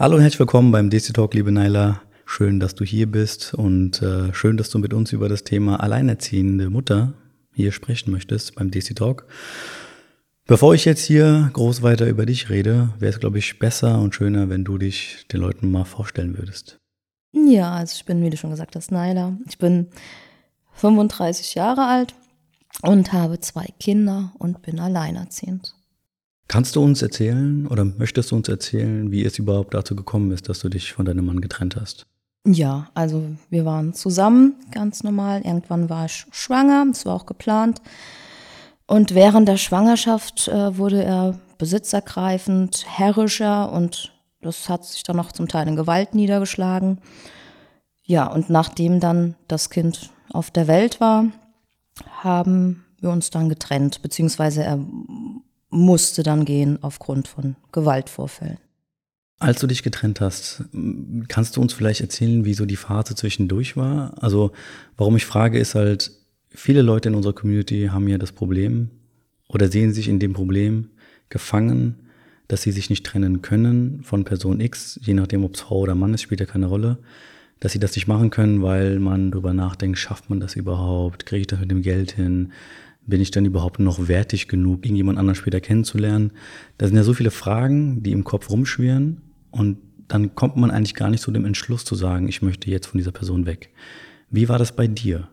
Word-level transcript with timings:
Hallo 0.00 0.16
und 0.16 0.22
herzlich 0.22 0.40
willkommen 0.40 0.72
beim 0.72 0.88
DC 0.88 1.12
Talk, 1.12 1.34
liebe 1.34 1.52
Naila. 1.52 2.00
Schön, 2.24 2.58
dass 2.58 2.74
du 2.74 2.86
hier 2.86 3.06
bist 3.06 3.52
und 3.52 4.00
äh, 4.00 4.32
schön, 4.32 4.56
dass 4.56 4.70
du 4.70 4.78
mit 4.78 4.94
uns 4.94 5.12
über 5.12 5.28
das 5.28 5.44
Thema 5.44 5.78
alleinerziehende 5.80 6.70
Mutter 6.70 7.12
hier 7.52 7.70
sprechen 7.70 8.10
möchtest 8.10 8.54
beim 8.54 8.70
DC 8.70 8.96
Talk. 8.96 9.26
Bevor 10.46 10.72
ich 10.72 10.86
jetzt 10.86 11.04
hier 11.04 11.50
groß 11.52 11.82
weiter 11.82 12.06
über 12.06 12.24
dich 12.24 12.48
rede, 12.48 12.94
wäre 12.98 13.12
es, 13.12 13.20
glaube 13.20 13.36
ich, 13.36 13.58
besser 13.58 14.00
und 14.00 14.14
schöner, 14.14 14.48
wenn 14.48 14.64
du 14.64 14.78
dich 14.78 15.26
den 15.30 15.42
Leuten 15.42 15.70
mal 15.70 15.84
vorstellen 15.84 16.38
würdest. 16.38 16.78
Ja, 17.32 17.74
also 17.74 17.92
ich 17.94 18.06
bin, 18.06 18.22
wie 18.22 18.30
du 18.30 18.38
schon 18.38 18.52
gesagt 18.52 18.76
hast, 18.76 18.90
Naila. 18.90 19.36
Ich 19.50 19.58
bin 19.58 19.88
35 20.76 21.56
Jahre 21.56 21.86
alt 21.86 22.14
und 22.80 23.12
habe 23.12 23.38
zwei 23.40 23.66
Kinder 23.78 24.32
und 24.38 24.62
bin 24.62 24.80
alleinerziehend. 24.80 25.74
Kannst 26.50 26.74
du 26.74 26.82
uns 26.82 27.00
erzählen 27.00 27.68
oder 27.68 27.84
möchtest 27.84 28.32
du 28.32 28.34
uns 28.34 28.48
erzählen, 28.48 29.12
wie 29.12 29.24
es 29.24 29.38
überhaupt 29.38 29.72
dazu 29.72 29.94
gekommen 29.94 30.32
ist, 30.32 30.48
dass 30.48 30.58
du 30.58 30.68
dich 30.68 30.92
von 30.92 31.04
deinem 31.04 31.24
Mann 31.24 31.40
getrennt 31.40 31.76
hast? 31.76 32.08
Ja, 32.44 32.88
also 32.92 33.22
wir 33.50 33.64
waren 33.64 33.94
zusammen, 33.94 34.56
ganz 34.72 35.04
normal. 35.04 35.42
Irgendwann 35.44 35.88
war 35.88 36.06
ich 36.06 36.26
schwanger, 36.32 36.86
das 36.88 37.06
war 37.06 37.14
auch 37.14 37.26
geplant. 37.26 37.80
Und 38.88 39.14
während 39.14 39.46
der 39.46 39.58
Schwangerschaft 39.58 40.48
äh, 40.48 40.76
wurde 40.76 41.04
er 41.04 41.38
besitzergreifend, 41.58 42.84
herrischer 42.84 43.70
und 43.70 44.12
das 44.40 44.68
hat 44.68 44.84
sich 44.84 45.04
dann 45.04 45.18
noch 45.18 45.30
zum 45.30 45.46
Teil 45.46 45.68
in 45.68 45.76
Gewalt 45.76 46.16
niedergeschlagen. 46.16 46.98
Ja, 48.02 48.26
und 48.26 48.50
nachdem 48.50 48.98
dann 48.98 49.36
das 49.46 49.70
Kind 49.70 50.10
auf 50.32 50.50
der 50.50 50.66
Welt 50.66 51.00
war, 51.00 51.26
haben 52.24 52.84
wir 52.98 53.10
uns 53.10 53.30
dann 53.30 53.48
getrennt, 53.48 54.02
beziehungsweise 54.02 54.64
er 54.64 54.80
musste 55.70 56.22
dann 56.22 56.44
gehen 56.44 56.78
aufgrund 56.82 57.28
von 57.28 57.56
Gewaltvorfällen. 57.72 58.58
Als 59.38 59.60
du 59.60 59.66
dich 59.66 59.82
getrennt 59.82 60.20
hast, 60.20 60.64
kannst 61.28 61.56
du 61.56 61.62
uns 61.62 61.72
vielleicht 61.72 62.02
erzählen, 62.02 62.44
wie 62.44 62.52
so 62.52 62.66
die 62.66 62.76
Phase 62.76 63.14
zwischendurch 63.14 63.76
war? 63.76 64.14
Also, 64.22 64.52
warum 64.98 65.16
ich 65.16 65.24
frage, 65.24 65.58
ist 65.58 65.74
halt, 65.74 66.12
viele 66.50 66.82
Leute 66.82 67.08
in 67.08 67.14
unserer 67.14 67.32
Community 67.32 67.88
haben 67.90 68.06
ja 68.08 68.18
das 68.18 68.32
Problem 68.32 68.90
oder 69.48 69.68
sehen 69.68 69.94
sich 69.94 70.08
in 70.08 70.18
dem 70.18 70.34
Problem 70.34 70.90
gefangen, 71.30 71.94
dass 72.48 72.62
sie 72.62 72.72
sich 72.72 72.90
nicht 72.90 73.06
trennen 73.06 73.40
können 73.40 74.02
von 74.02 74.24
Person 74.24 74.60
X, 74.60 74.98
je 75.02 75.14
nachdem, 75.14 75.44
ob 75.44 75.54
es 75.54 75.60
Frau 75.60 75.78
oder 75.78 75.94
Mann 75.94 76.12
ist, 76.12 76.22
spielt 76.22 76.40
ja 76.40 76.46
keine 76.46 76.66
Rolle, 76.66 76.98
dass 77.60 77.72
sie 77.72 77.78
das 77.78 77.94
nicht 77.94 78.08
machen 78.08 78.30
können, 78.30 78.62
weil 78.62 78.98
man 78.98 79.30
darüber 79.30 79.54
nachdenkt, 79.54 79.98
schafft 79.98 80.28
man 80.28 80.40
das 80.40 80.56
überhaupt, 80.56 81.26
kriege 81.26 81.42
ich 81.42 81.46
das 81.46 81.60
mit 81.60 81.70
dem 81.70 81.82
Geld 81.82 82.12
hin, 82.12 82.52
bin 83.10 83.20
ich 83.20 83.30
dann 83.30 83.44
überhaupt 83.44 83.78
noch 83.78 84.08
wertig 84.08 84.48
genug, 84.48 84.84
irgendjemand 84.84 85.18
anderen 85.18 85.34
später 85.34 85.60
kennenzulernen? 85.60 86.32
Da 86.78 86.86
sind 86.86 86.96
ja 86.96 87.02
so 87.02 87.12
viele 87.12 87.30
Fragen, 87.30 88.02
die 88.02 88.12
im 88.12 88.24
Kopf 88.24 88.50
rumschwirren 88.50 89.20
und 89.50 89.78
dann 90.08 90.34
kommt 90.34 90.56
man 90.56 90.70
eigentlich 90.70 90.94
gar 90.94 91.10
nicht 91.10 91.22
zu 91.22 91.30
dem 91.30 91.44
Entschluss 91.44 91.84
zu 91.84 91.94
sagen, 91.94 92.28
ich 92.28 92.42
möchte 92.42 92.70
jetzt 92.70 92.86
von 92.86 92.98
dieser 92.98 93.12
Person 93.12 93.46
weg. 93.46 93.70
Wie 94.30 94.48
war 94.48 94.58
das 94.58 94.72
bei 94.72 94.86
dir? 94.86 95.28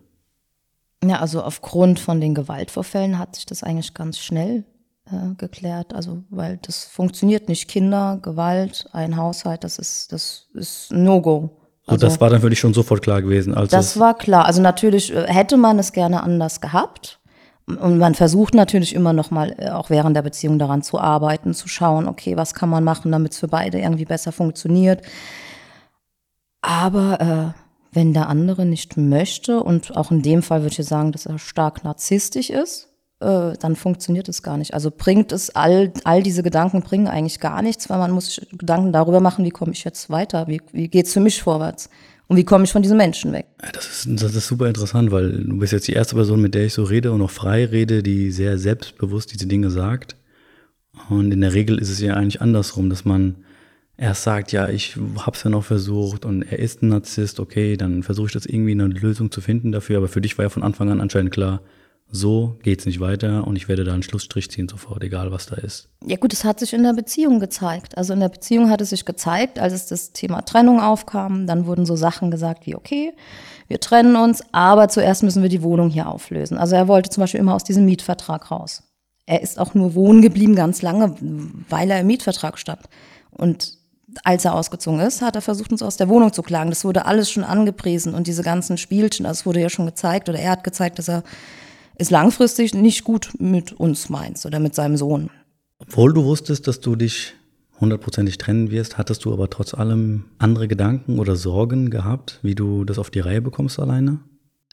Ja, 1.03 1.20
also 1.20 1.42
aufgrund 1.42 2.00
von 2.00 2.20
den 2.20 2.36
Gewaltvorfällen 2.36 3.17
hat 3.17 3.36
sich 3.36 3.45
das 3.45 3.64
eigentlich 3.64 3.94
ganz 3.94 4.20
schnell 4.20 4.66
äh, 5.11 5.36
geklärt. 5.38 5.94
Also, 5.94 6.23
weil 6.30 6.59
das 6.61 6.86
funktioniert 6.86 7.48
nicht. 7.50 7.67
Kinder, 7.67 8.20
Gewalt, 8.22 8.88
ein 8.92 9.17
Haushalt, 9.17 9.64
das 9.64 9.80
ist, 9.80 10.11
das 10.11 10.48
ist 10.53 10.92
No-Go. 10.92 11.61
Also, 11.86 12.05
das 12.05 12.20
war 12.20 12.30
dann 12.30 12.42
für 12.42 12.50
dich 12.50 12.59
schon 12.59 12.73
sofort 12.73 13.02
klar 13.02 13.22
gewesen. 13.22 13.53
Als 13.53 13.72
das 13.72 13.98
war 14.00 14.17
klar. 14.17 14.45
Also 14.45 14.61
natürlich 14.61 15.14
äh, 15.14 15.25
hätte 15.28 15.55
man 15.55 15.80
es 15.80 15.94
gerne 15.94 16.22
anders 16.22 16.59
gehabt. 16.59 17.20
Und 17.68 17.98
man 17.98 18.16
versucht 18.16 18.54
natürlich 18.54 18.96
immer 18.96 19.12
noch 19.12 19.30
mal, 19.30 19.54
äh, 19.58 19.70
auch 19.72 19.90
während 19.90 20.16
der 20.16 20.22
Beziehung 20.22 20.58
daran 20.58 20.82
zu 20.84 21.00
arbeiten, 21.00 21.54
zu 21.54 21.68
schauen, 21.68 22.08
okay, 22.08 22.38
was 22.38 22.54
kann 22.54 22.70
man 22.70 22.84
machen, 22.84 23.12
damit 23.12 23.34
es 23.34 23.40
für 23.40 23.50
beide 23.50 23.80
irgendwie 23.80 24.06
besser 24.06 24.32
funktioniert. 24.32 25.02
Aber 26.62 27.54
äh, 27.54 27.62
wenn 27.92 28.14
der 28.14 28.30
andere 28.30 28.66
nicht 28.66 28.95
möchte, 28.95 29.62
und 29.62 29.98
auch 29.98 30.12
in 30.12 30.22
dem 30.22 30.44
Fall 30.44 30.62
würde 30.62 30.76
ich 30.80 30.88
sagen, 30.88 31.12
dass 31.12 31.26
er 31.26 31.40
stark 31.40 31.84
narzisstisch 31.84 32.50
ist, 32.50 32.88
äh, 33.20 33.54
dann 33.60 33.76
funktioniert 33.76 34.30
es 34.30 34.44
gar 34.44 34.58
nicht. 34.58 34.73
Also 34.73 34.89
bringt 34.89 35.33
es 35.33 35.54
all, 35.54 35.92
all 36.06 36.23
diese 36.23 36.44
Gedanken 36.44 36.83
bringen 36.83 37.08
eigentlich 37.08 37.42
gar 37.42 37.61
nichts, 37.61 37.89
weil 37.89 37.98
man 37.98 38.11
muss 38.11 38.27
sich 38.27 38.48
Gedanken 38.52 38.94
darüber 38.94 39.20
machen, 39.20 39.44
wie 39.44 39.50
komme 39.50 39.73
ich 39.73 39.83
jetzt 39.83 40.10
weiter, 40.10 40.48
wie, 40.48 40.61
wie 40.72 40.88
geht 40.88 41.08
es 41.08 41.14
für 41.14 41.20
mich 41.20 41.42
vorwärts. 41.42 41.89
Und 42.27 42.36
wie 42.36 42.43
komme 42.43 42.65
ich 42.65 42.71
von 42.71 42.82
diesen 42.82 42.98
Menschen 42.98 43.32
weg? 43.32 43.48
Das 43.73 44.05
ist, 44.05 44.21
das 44.21 44.36
ist 44.36 44.48
super 44.48 44.67
interessant, 44.67 45.11
weil 45.11 45.32
du 45.32 45.58
bist 45.58 45.71
jetzt 45.71 45.88
die 45.88 45.93
erste 45.93 46.15
Person, 46.15 46.42
mit 46.42 46.54
der 46.55 46.65
ich 46.65 46.73
so 46.73 46.83
rede 46.83 47.11
und 47.11 47.21
auch 47.21 47.32
frei 47.32 47.65
rede, 47.65 48.04
die 48.04 48.32
sehr 48.32 48.58
selbstbewusst 48.58 49.33
diese 49.33 49.48
Dinge 49.48 49.70
sagt. 49.70 50.17
Und 51.10 51.32
in 51.32 51.42
der 51.42 51.54
Regel 51.54 51.77
ist 51.77 51.89
es 51.89 52.02
ja 52.02 52.15
eigentlich 52.15 52.42
andersrum, 52.42 52.89
dass 52.89 53.05
man 53.05 53.36
erst 53.95 54.23
sagt, 54.23 54.52
ja, 54.52 54.67
ich 54.67 54.98
hab's 55.17 55.43
ja 55.43 55.49
noch 55.49 55.64
versucht 55.64 56.26
und 56.26 56.43
er 56.43 56.60
ist 56.60 56.83
ein 56.83 56.89
Narzisst, 56.89 57.39
okay, 57.39 57.77
dann 57.77 58.04
versuche 58.04 58.27
ich 58.27 58.33
das 58.33 58.45
irgendwie 58.45 58.71
eine 58.71 58.88
Lösung 58.88 59.32
zu 59.32 59.39
finden 59.42 59.71
dafür. 59.71 59.98
Aber 59.98 60.08
für 60.08 60.21
dich 60.21 60.38
war 60.38 60.45
ja 60.45 60.49
von 60.49 60.64
Anfang 60.64 60.89
an 60.89 61.02
anscheinend 61.02 61.32
klar, 61.32 61.61
so 62.10 62.58
geht's 62.64 62.86
nicht 62.86 63.00
weiter 63.00 63.45
und 63.45 63.56
ich 63.58 63.68
werde 63.68 63.84
da 63.84 63.94
einen 63.94 64.04
Schlussstrich 64.04 64.50
ziehen 64.50 64.70
sofort, 64.70 65.04
egal 65.04 65.32
was 65.32 65.48
da 65.48 65.58
ist. 65.58 65.90
Ja 66.06 66.16
gut, 66.16 66.32
es 66.32 66.45
hat 66.45 66.60
sich 66.60 66.73
in 66.73 66.84
der 66.84 66.94
Beziehung 66.94 67.40
gezeigt. 67.40 67.98
Also 67.98 68.14
in 68.14 68.22
der 68.22 68.30
Beziehung 68.30 68.70
hat 68.70 68.80
es 68.82 68.92
sich 68.92 69.04
gezeigt, 69.04 69.60
als 69.60 69.73
es 69.73 69.88
das 69.88 70.14
Thema 70.14 70.42
Trennung 70.44 70.80
aufkam, 70.80 71.48
dann 71.48 71.66
wurden 71.66 71.86
so 71.86 71.95
Sachen 71.95 72.32
gesagt 72.32 72.66
wie, 72.66 72.76
okay, 72.76 73.14
wir 73.68 73.80
trennen 73.80 74.16
uns, 74.16 74.42
aber 74.54 74.88
zuerst 74.88 75.23
müssen 75.23 75.42
wir 75.42 75.50
die 75.50 75.64
Wohnung 75.64 75.90
hier 75.90 76.08
auflösen. 76.08 76.58
Also 76.58 76.76
er 76.76 76.88
wollte 76.88 77.10
zum 77.10 77.22
Beispiel 77.22 77.42
immer 77.42 77.56
aus 77.56 77.66
diesem 77.66 77.86
Mietvertrag 77.86 78.52
raus. 78.52 78.84
Er 79.26 79.42
ist 79.42 79.60
auch 79.60 79.74
nur 79.74 79.94
wohnen 79.94 80.22
geblieben 80.22 80.56
ganz 80.56 80.82
lange, 80.82 81.16
weil 81.70 81.92
er 81.92 82.00
im 82.00 82.08
Mietvertrag 82.08 82.58
stand. 82.58 82.82
Und 83.30 83.78
als 84.24 84.45
er 84.45 84.56
ausgezogen 84.56 85.02
ist, 85.02 85.22
hat 85.22 85.36
er 85.36 85.42
versucht, 85.42 85.72
uns 85.72 85.84
aus 85.84 85.98
der 85.98 86.08
Wohnung 86.08 86.32
zu 86.32 86.42
klagen. 86.42 86.70
Das 86.70 86.86
wurde 86.86 87.06
alles 87.06 87.30
schon 87.30 87.44
angepriesen 87.44 88.14
und 88.14 88.28
diese 88.28 88.42
ganzen 88.42 88.78
Spielchen, 88.78 89.26
das 89.26 89.45
wurde 89.45 89.60
ja 89.60 89.70
schon 89.70 89.86
gezeigt 89.86 90.30
oder 90.30 90.39
er 90.39 90.52
hat 90.52 90.64
gezeigt, 90.64 90.98
dass 90.98 91.10
er 91.10 91.24
es 91.97 92.09
langfristig 92.09 92.73
nicht 92.73 93.03
gut 93.03 93.33
mit 93.39 93.73
uns 93.73 94.09
meinst 94.09 94.45
oder 94.45 94.59
mit 94.59 94.75
seinem 94.75 94.97
Sohn. 94.97 95.30
Obwohl 95.80 96.13
du 96.13 96.23
wusstest, 96.23 96.67
dass 96.67 96.80
du 96.80 96.95
dich 96.95 97.33
hundertprozentig 97.80 98.37
trennen 98.37 98.71
wirst, 98.71 98.97
hattest 98.97 99.25
du 99.25 99.33
aber 99.33 99.49
trotz 99.49 99.73
allem 99.73 100.25
andere 100.39 100.67
Gedanken 100.67 101.19
oder 101.19 101.35
Sorgen 101.35 101.89
gehabt, 101.89 102.39
wie 102.41 102.55
du 102.55 102.85
das 102.85 102.97
auf 102.97 103.09
die 103.09 103.19
Reihe 103.19 103.41
bekommst 103.41 103.80
alleine? 103.80 104.19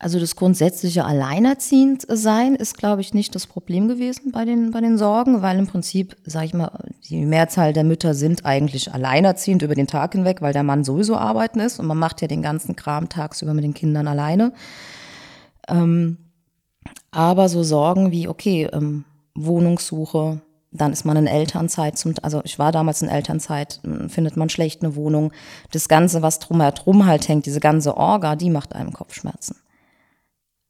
Also 0.01 0.19
das 0.19 0.35
grundsätzliche 0.35 1.05
Alleinerziehendsein 1.05 2.57
ist, 2.57 2.77
glaube 2.77 3.01
ich, 3.01 3.15
nicht 3.15 3.35
das 3.35 3.47
Problem 3.47 3.87
gewesen 3.87 4.33
bei 4.33 4.45
den, 4.45 4.73
bei 4.73 4.81
den 4.81 4.99
Sorgen, 4.99 5.41
weil 5.41 5.57
im 5.59 5.69
Prinzip, 5.69 6.17
sage 6.25 6.47
ich 6.47 6.55
mal, 6.55 6.91
die 7.09 7.25
Mehrzahl 7.25 7.73
der 7.73 7.85
Mütter 7.85 8.15
sind 8.15 8.45
eigentlich 8.45 8.93
alleinerziehend 8.93 9.63
über 9.63 9.75
den 9.75 9.87
Tag 9.87 10.13
hinweg, 10.13 10.43
weil 10.43 10.53
der 10.53 10.65
Mann 10.65 10.83
sowieso 10.83 11.17
arbeiten 11.17 11.61
ist 11.61 11.79
und 11.79 11.87
man 11.87 11.99
macht 11.99 12.23
ja 12.23 12.29
den 12.29 12.43
ganzen 12.43 12.75
Kram 12.75 13.09
tagsüber 13.09 13.55
mit 13.55 13.65
den 13.65 13.73
Kindern 13.73 14.09
alleine. 14.09 14.53
Ähm, 15.69 16.19
aber 17.11 17.49
so 17.49 17.63
Sorgen 17.63 18.11
wie, 18.11 18.29
okay, 18.29 18.69
ähm, 18.73 19.05
Wohnungssuche, 19.35 20.41
dann 20.71 20.93
ist 20.93 21.05
man 21.05 21.17
in 21.17 21.27
Elternzeit, 21.27 21.97
zum, 21.97 22.15
also 22.23 22.43
ich 22.45 22.59
war 22.59 22.73
damals 22.73 23.01
in 23.01 23.09
Elternzeit, 23.09 23.81
findet 24.09 24.37
man 24.37 24.49
schlecht 24.49 24.83
eine 24.83 24.97
Wohnung. 24.97 25.33
Das 25.71 25.89
Ganze, 25.89 26.21
was 26.21 26.41
drumherum 26.41 27.07
halt 27.07 27.29
hängt, 27.29 27.47
diese 27.47 27.61
ganze 27.61 27.97
Orga, 27.97 28.35
die 28.35 28.51
macht 28.51 28.75
einem 28.75 28.93
Kopfschmerzen. 28.93 29.57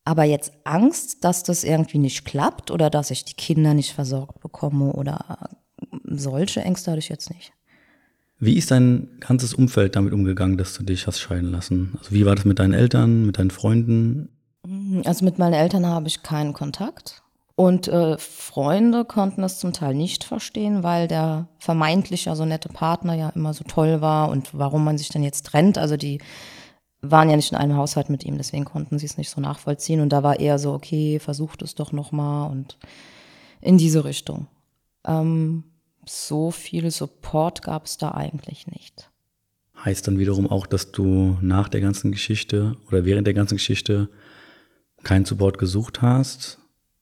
Aber 0.05 0.25
jetzt 0.25 0.53
Angst, 0.65 1.25
dass 1.25 1.43
das 1.43 1.65
irgendwie 1.65 1.99
nicht 1.99 2.27
klappt 2.27 2.71
oder 2.71 2.91
dass 2.91 3.11
ich 3.11 3.25
die 3.25 3.34
Kinder 3.34 3.73
nicht 3.73 3.95
versorgt 3.95 4.41
bekomme 4.41 4.93
oder 4.93 5.49
solche 6.05 6.61
Ängste 6.61 6.91
hatte 6.91 6.99
ich 6.99 7.09
jetzt 7.09 7.31
nicht. 7.31 7.53
Wie 8.39 8.59
ist 8.59 8.71
dein 8.71 9.09
ganzes 9.21 9.55
Umfeld 9.55 9.97
damit 9.97 10.13
umgegangen, 10.13 10.59
dass 10.59 10.75
du 10.75 10.83
dich 10.83 11.07
hast 11.07 11.21
scheiden 11.21 11.51
lassen? 11.51 11.95
Also 11.99 12.13
wie 12.13 12.27
war 12.27 12.34
das 12.34 12.45
mit 12.45 12.59
deinen 12.59 12.75
Eltern, 12.75 13.25
mit 13.25 13.39
deinen 13.39 13.51
Freunden? 13.51 14.29
Also 15.05 15.25
mit 15.25 15.38
meinen 15.38 15.55
Eltern 15.55 15.87
habe 15.87 16.09
ich 16.09 16.22
keinen 16.22 16.53
Kontakt. 16.53 17.22
Und 17.56 17.87
äh, 17.87 18.19
Freunde 18.19 19.05
konnten 19.05 19.44
es 19.44 19.59
zum 19.59 19.72
Teil 19.72 19.94
nicht 19.94 20.25
verstehen, 20.25 20.82
weil 20.82 21.06
der 21.06 21.47
vermeintlich 21.59 22.25
ja 22.25 22.34
so 22.34 22.44
nette 22.44 22.69
Partner 22.69 23.15
ja 23.15 23.28
immer 23.31 23.54
so 23.54 23.62
toll 23.65 24.00
war 24.00 24.28
und 24.31 24.59
warum 24.59 24.83
man 24.83 24.98
sich 24.98 25.09
dann 25.09 25.22
jetzt 25.22 25.47
trennt. 25.47 25.78
Also 25.78 25.97
die 25.97 26.21
waren 27.01 27.30
ja 27.30 27.36
nicht 27.36 27.53
in 27.53 27.59
einem 27.59 27.77
Haushalt 27.77 28.10
mit 28.10 28.24
ihm, 28.24 28.39
deswegen 28.39 28.65
konnten 28.65 28.98
sie 28.98 29.07
es 29.07 29.19
nicht 29.19 29.30
so 29.30 29.41
nachvollziehen. 29.41 30.01
Und 30.01 30.09
da 30.10 30.22
war 30.22 30.41
eher 30.41 30.59
so, 30.59 30.72
okay, 30.72 31.21
versucht 31.21 31.63
es 31.63 31.77
doch 31.77 31.92
nochmal 31.92 32.51
und 32.51 32.77
in 33.60 33.78
diese 33.78 34.04
Richtung. 34.04 34.48
Ähm, 35.07 35.65
so 36.07 36.51
viel 36.51 36.91
Support 36.91 37.63
gab 37.63 37.86
es 37.86 37.98
da 37.98 38.13
eigentlich 38.13 38.66
nicht. 38.66 39.10
Heißt 39.84 40.07
dann 40.07 40.19
wiederum 40.19 40.51
auch, 40.51 40.66
dass 40.66 40.92
du 40.92 41.36
nach 41.41 41.69
der 41.69 41.80
ganzen 41.80 42.13
Geschichte 42.13 42.77
oder 42.89 43.04
während 43.04 43.27
der 43.27 43.34
ganzen 43.34 43.57
Geschichte 43.57 44.09
keinen 45.04 45.24
Support 45.24 45.59
gesucht 45.59 46.03
hast? 46.03 46.59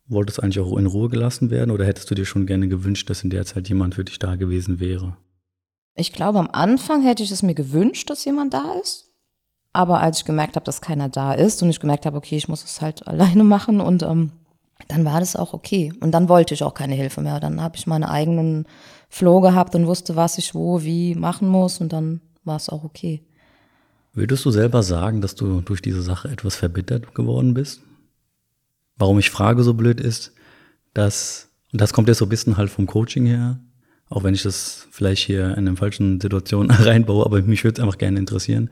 Wolltest 0.06 0.42
eigentlich 0.42 0.60
auch 0.60 0.76
in 0.76 0.86
Ruhe 0.86 1.08
gelassen 1.08 1.50
werden 1.50 1.70
oder 1.70 1.86
hättest 1.86 2.10
du 2.10 2.14
dir 2.14 2.26
schon 2.26 2.46
gerne 2.46 2.68
gewünscht, 2.68 3.08
dass 3.08 3.24
in 3.24 3.30
der 3.30 3.46
Zeit 3.46 3.68
jemand 3.68 3.94
für 3.94 4.04
dich 4.04 4.18
da 4.18 4.36
gewesen 4.36 4.80
wäre? 4.80 5.16
Ich 5.94 6.12
glaube, 6.12 6.38
am 6.38 6.48
Anfang 6.50 7.02
hätte 7.02 7.22
ich 7.22 7.30
es 7.30 7.42
mir 7.42 7.54
gewünscht, 7.54 8.08
dass 8.10 8.24
jemand 8.24 8.54
da 8.54 8.74
ist. 8.82 9.10
Aber 9.72 10.00
als 10.00 10.18
ich 10.18 10.24
gemerkt 10.24 10.56
habe, 10.56 10.64
dass 10.64 10.80
keiner 10.80 11.08
da 11.08 11.32
ist 11.32 11.62
und 11.62 11.70
ich 11.70 11.80
gemerkt 11.80 12.04
habe, 12.04 12.16
okay, 12.16 12.36
ich 12.36 12.48
muss 12.48 12.64
es 12.64 12.80
halt 12.80 13.06
alleine 13.06 13.44
machen 13.44 13.80
und 13.80 14.02
ähm, 14.02 14.32
dann 14.88 15.04
war 15.04 15.20
das 15.20 15.36
auch 15.36 15.54
okay. 15.54 15.92
Und 16.00 16.12
dann 16.12 16.28
wollte 16.28 16.54
ich 16.54 16.62
auch 16.62 16.74
keine 16.74 16.94
Hilfe 16.94 17.20
mehr. 17.20 17.40
Dann 17.40 17.60
habe 17.60 17.76
ich 17.76 17.86
meine 17.86 18.10
eigenen 18.10 18.66
Flow 19.08 19.40
gehabt 19.40 19.74
und 19.74 19.86
wusste, 19.86 20.16
was 20.16 20.38
ich 20.38 20.54
wo, 20.54 20.82
wie 20.82 21.14
machen 21.14 21.48
muss 21.48 21.80
und 21.80 21.92
dann 21.92 22.20
war 22.44 22.56
es 22.56 22.68
auch 22.68 22.84
okay. 22.84 23.22
Würdest 24.14 24.44
du 24.44 24.50
selber 24.50 24.82
sagen, 24.82 25.20
dass 25.22 25.34
du 25.34 25.62
durch 25.62 25.80
diese 25.80 26.02
Sache 26.02 26.28
etwas 26.28 26.56
verbittert 26.56 27.14
geworden 27.14 27.54
bist? 27.54 27.80
Warum 28.96 29.18
ich 29.18 29.30
frage 29.30 29.62
so 29.62 29.74
blöd 29.74 30.00
ist, 30.00 30.32
dass, 30.94 31.48
und 31.72 31.80
das 31.80 31.92
kommt 31.92 32.08
jetzt 32.08 32.18
so 32.18 32.26
ein 32.26 32.30
bisschen 32.30 32.56
halt 32.56 32.70
vom 32.70 32.86
Coaching 32.86 33.26
her, 33.26 33.58
auch 34.08 34.24
wenn 34.24 34.34
ich 34.34 34.42
das 34.42 34.86
vielleicht 34.90 35.24
hier 35.24 35.56
in 35.56 35.66
einer 35.66 35.76
falschen 35.76 36.20
Situation 36.20 36.70
reinbaue, 36.70 37.24
aber 37.24 37.40
mich 37.42 37.64
würde 37.64 37.80
es 37.80 37.84
einfach 37.84 37.98
gerne 37.98 38.18
interessieren, 38.18 38.70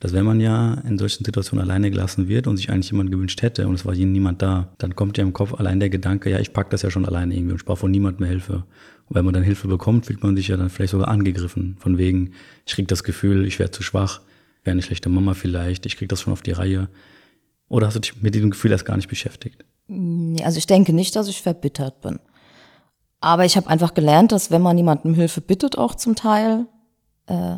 dass 0.00 0.12
wenn 0.12 0.24
man 0.24 0.40
ja 0.40 0.74
in 0.86 0.98
solchen 0.98 1.24
Situationen 1.24 1.64
alleine 1.64 1.90
gelassen 1.90 2.28
wird 2.28 2.46
und 2.46 2.58
sich 2.58 2.70
eigentlich 2.70 2.90
jemand 2.90 3.10
gewünscht 3.10 3.40
hätte 3.42 3.66
und 3.66 3.74
es 3.74 3.86
war 3.86 3.94
niemand 3.94 4.42
da, 4.42 4.74
dann 4.78 4.94
kommt 4.94 5.16
ja 5.16 5.24
im 5.24 5.32
Kopf 5.32 5.54
allein 5.54 5.80
der 5.80 5.88
Gedanke, 5.88 6.30
ja, 6.30 6.38
ich 6.38 6.52
pack 6.52 6.70
das 6.70 6.82
ja 6.82 6.90
schon 6.90 7.06
alleine 7.06 7.34
irgendwie 7.34 7.52
und 7.52 7.58
spare 7.58 7.78
von 7.78 7.90
niemand 7.90 8.20
mehr 8.20 8.28
Hilfe. 8.28 8.64
Und 9.08 9.14
wenn 9.14 9.24
man 9.24 9.32
dann 9.32 9.42
Hilfe 9.42 9.68
bekommt, 9.68 10.06
fühlt 10.06 10.22
man 10.22 10.36
sich 10.36 10.48
ja 10.48 10.56
dann 10.56 10.68
vielleicht 10.68 10.90
sogar 10.90 11.08
angegriffen, 11.08 11.76
von 11.78 11.96
wegen, 11.96 12.32
ich 12.66 12.74
krieg 12.74 12.88
das 12.88 13.04
Gefühl, 13.04 13.46
ich 13.46 13.58
werde 13.58 13.72
zu 13.72 13.82
schwach, 13.82 14.20
wäre 14.64 14.72
eine 14.72 14.82
schlechte 14.82 15.08
Mama 15.08 15.34
vielleicht, 15.34 15.86
ich 15.86 15.96
krieg 15.96 16.08
das 16.08 16.20
schon 16.20 16.32
auf 16.32 16.42
die 16.42 16.52
Reihe. 16.52 16.88
Oder 17.68 17.88
hast 17.88 17.94
du 17.94 18.00
dich 18.00 18.22
mit 18.22 18.34
diesem 18.34 18.50
Gefühl 18.50 18.72
erst 18.72 18.84
gar 18.84 18.96
nicht 18.96 19.08
beschäftigt? 19.08 19.64
Also 20.42 20.58
ich 20.58 20.66
denke 20.66 20.92
nicht, 20.92 21.16
dass 21.16 21.28
ich 21.28 21.42
verbittert 21.42 22.00
bin. 22.00 22.18
Aber 23.20 23.44
ich 23.44 23.56
habe 23.56 23.68
einfach 23.68 23.94
gelernt, 23.94 24.32
dass 24.32 24.50
wenn 24.50 24.62
man 24.62 24.76
jemandem 24.76 25.14
Hilfe 25.14 25.40
bittet, 25.40 25.78
auch 25.78 25.94
zum 25.94 26.14
Teil, 26.14 26.66
äh, 27.26 27.56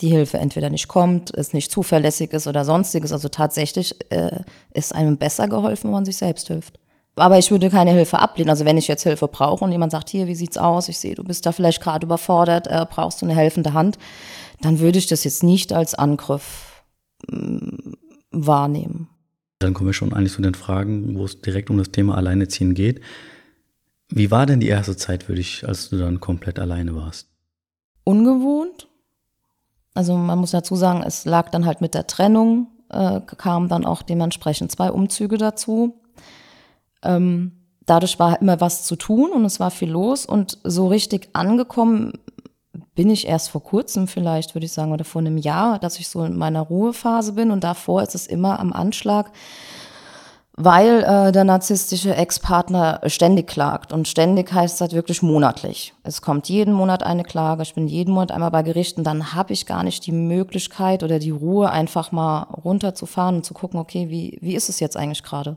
die 0.00 0.08
Hilfe 0.08 0.38
entweder 0.38 0.70
nicht 0.70 0.88
kommt, 0.88 1.32
es 1.34 1.52
nicht 1.52 1.70
zuverlässig 1.70 2.32
ist 2.32 2.46
oder 2.46 2.64
sonstiges. 2.64 3.12
Also 3.12 3.28
tatsächlich 3.28 3.94
äh, 4.10 4.40
ist 4.72 4.94
einem 4.94 5.18
besser 5.18 5.48
geholfen, 5.48 5.84
wenn 5.84 5.92
man 5.92 6.04
sich 6.04 6.16
selbst 6.16 6.48
hilft. 6.48 6.78
Aber 7.16 7.38
ich 7.38 7.50
würde 7.50 7.68
keine 7.70 7.90
Hilfe 7.90 8.18
ablehnen. 8.18 8.50
Also 8.50 8.64
wenn 8.64 8.78
ich 8.78 8.88
jetzt 8.88 9.02
Hilfe 9.02 9.28
brauche 9.28 9.64
und 9.64 9.72
jemand 9.72 9.92
sagt, 9.92 10.08
hier, 10.08 10.26
wie 10.26 10.34
sieht's 10.34 10.56
aus? 10.56 10.88
Ich 10.88 10.98
sehe, 10.98 11.14
du 11.14 11.24
bist 11.24 11.44
da 11.44 11.52
vielleicht 11.52 11.82
gerade 11.82 12.06
überfordert, 12.06 12.66
äh, 12.66 12.86
brauchst 12.88 13.20
du 13.20 13.26
eine 13.26 13.34
helfende 13.34 13.74
Hand, 13.74 13.98
dann 14.62 14.80
würde 14.80 14.98
ich 14.98 15.06
das 15.06 15.24
jetzt 15.24 15.42
nicht 15.42 15.72
als 15.72 15.94
Angriff 15.94 16.84
mh, 17.28 17.94
wahrnehmen. 18.30 19.09
Dann 19.60 19.74
kommen 19.74 19.90
wir 19.90 19.94
schon 19.94 20.14
eigentlich 20.14 20.32
zu 20.32 20.42
den 20.42 20.54
Fragen, 20.54 21.16
wo 21.16 21.24
es 21.26 21.42
direkt 21.42 21.68
um 21.68 21.76
das 21.76 21.90
Thema 21.90 22.16
Alleineziehen 22.16 22.74
geht. 22.74 23.02
Wie 24.08 24.30
war 24.30 24.46
denn 24.46 24.58
die 24.58 24.68
erste 24.68 24.96
Zeit 24.96 25.22
für 25.24 25.34
dich, 25.34 25.68
als 25.68 25.90
du 25.90 25.98
dann 25.98 26.18
komplett 26.18 26.58
alleine 26.58 26.96
warst? 26.96 27.28
Ungewohnt. 28.04 28.88
Also 29.92 30.16
man 30.16 30.38
muss 30.38 30.52
dazu 30.52 30.76
sagen, 30.76 31.02
es 31.06 31.26
lag 31.26 31.50
dann 31.50 31.66
halt 31.66 31.82
mit 31.82 31.94
der 31.94 32.06
Trennung, 32.06 32.68
äh, 32.88 33.20
kamen 33.20 33.68
dann 33.68 33.84
auch 33.84 34.00
dementsprechend 34.00 34.72
zwei 34.72 34.90
Umzüge 34.90 35.36
dazu. 35.36 36.00
Ähm, 37.02 37.52
dadurch 37.84 38.18
war 38.18 38.40
immer 38.40 38.62
was 38.62 38.84
zu 38.84 38.96
tun 38.96 39.30
und 39.30 39.44
es 39.44 39.60
war 39.60 39.70
viel 39.70 39.90
los 39.90 40.24
und 40.24 40.58
so 40.64 40.88
richtig 40.88 41.28
angekommen 41.34 42.14
bin 42.94 43.10
ich 43.10 43.26
erst 43.26 43.50
vor 43.50 43.62
kurzem 43.62 44.06
vielleicht, 44.06 44.54
würde 44.54 44.66
ich 44.66 44.72
sagen, 44.72 44.92
oder 44.92 45.04
vor 45.04 45.20
einem 45.20 45.38
Jahr, 45.38 45.78
dass 45.78 45.98
ich 45.98 46.08
so 46.08 46.24
in 46.24 46.36
meiner 46.36 46.60
Ruhephase 46.60 47.32
bin 47.32 47.50
und 47.50 47.64
davor 47.64 48.02
ist 48.02 48.14
es 48.14 48.26
immer 48.26 48.60
am 48.60 48.72
Anschlag, 48.72 49.32
weil 50.56 51.02
äh, 51.04 51.32
der 51.32 51.44
narzisstische 51.44 52.14
Ex-Partner 52.14 53.00
ständig 53.06 53.46
klagt 53.46 53.92
und 53.92 54.06
ständig 54.06 54.52
heißt 54.52 54.80
das 54.80 54.92
wirklich 54.92 55.22
monatlich. 55.22 55.94
Es 56.02 56.20
kommt 56.20 56.48
jeden 56.48 56.74
Monat 56.74 57.02
eine 57.02 57.24
Klage, 57.24 57.62
ich 57.62 57.74
bin 57.74 57.88
jeden 57.88 58.12
Monat 58.12 58.30
einmal 58.30 58.50
bei 58.50 58.62
Gerichten, 58.62 59.02
dann 59.02 59.32
habe 59.32 59.52
ich 59.52 59.66
gar 59.66 59.82
nicht 59.82 60.06
die 60.06 60.12
Möglichkeit 60.12 61.02
oder 61.02 61.18
die 61.18 61.30
Ruhe, 61.30 61.70
einfach 61.70 62.12
mal 62.12 62.42
runterzufahren 62.42 63.36
und 63.36 63.44
zu 63.44 63.54
gucken, 63.54 63.80
okay, 63.80 64.10
wie, 64.10 64.38
wie 64.42 64.54
ist 64.54 64.68
es 64.68 64.80
jetzt 64.80 64.96
eigentlich 64.96 65.22
gerade? 65.22 65.56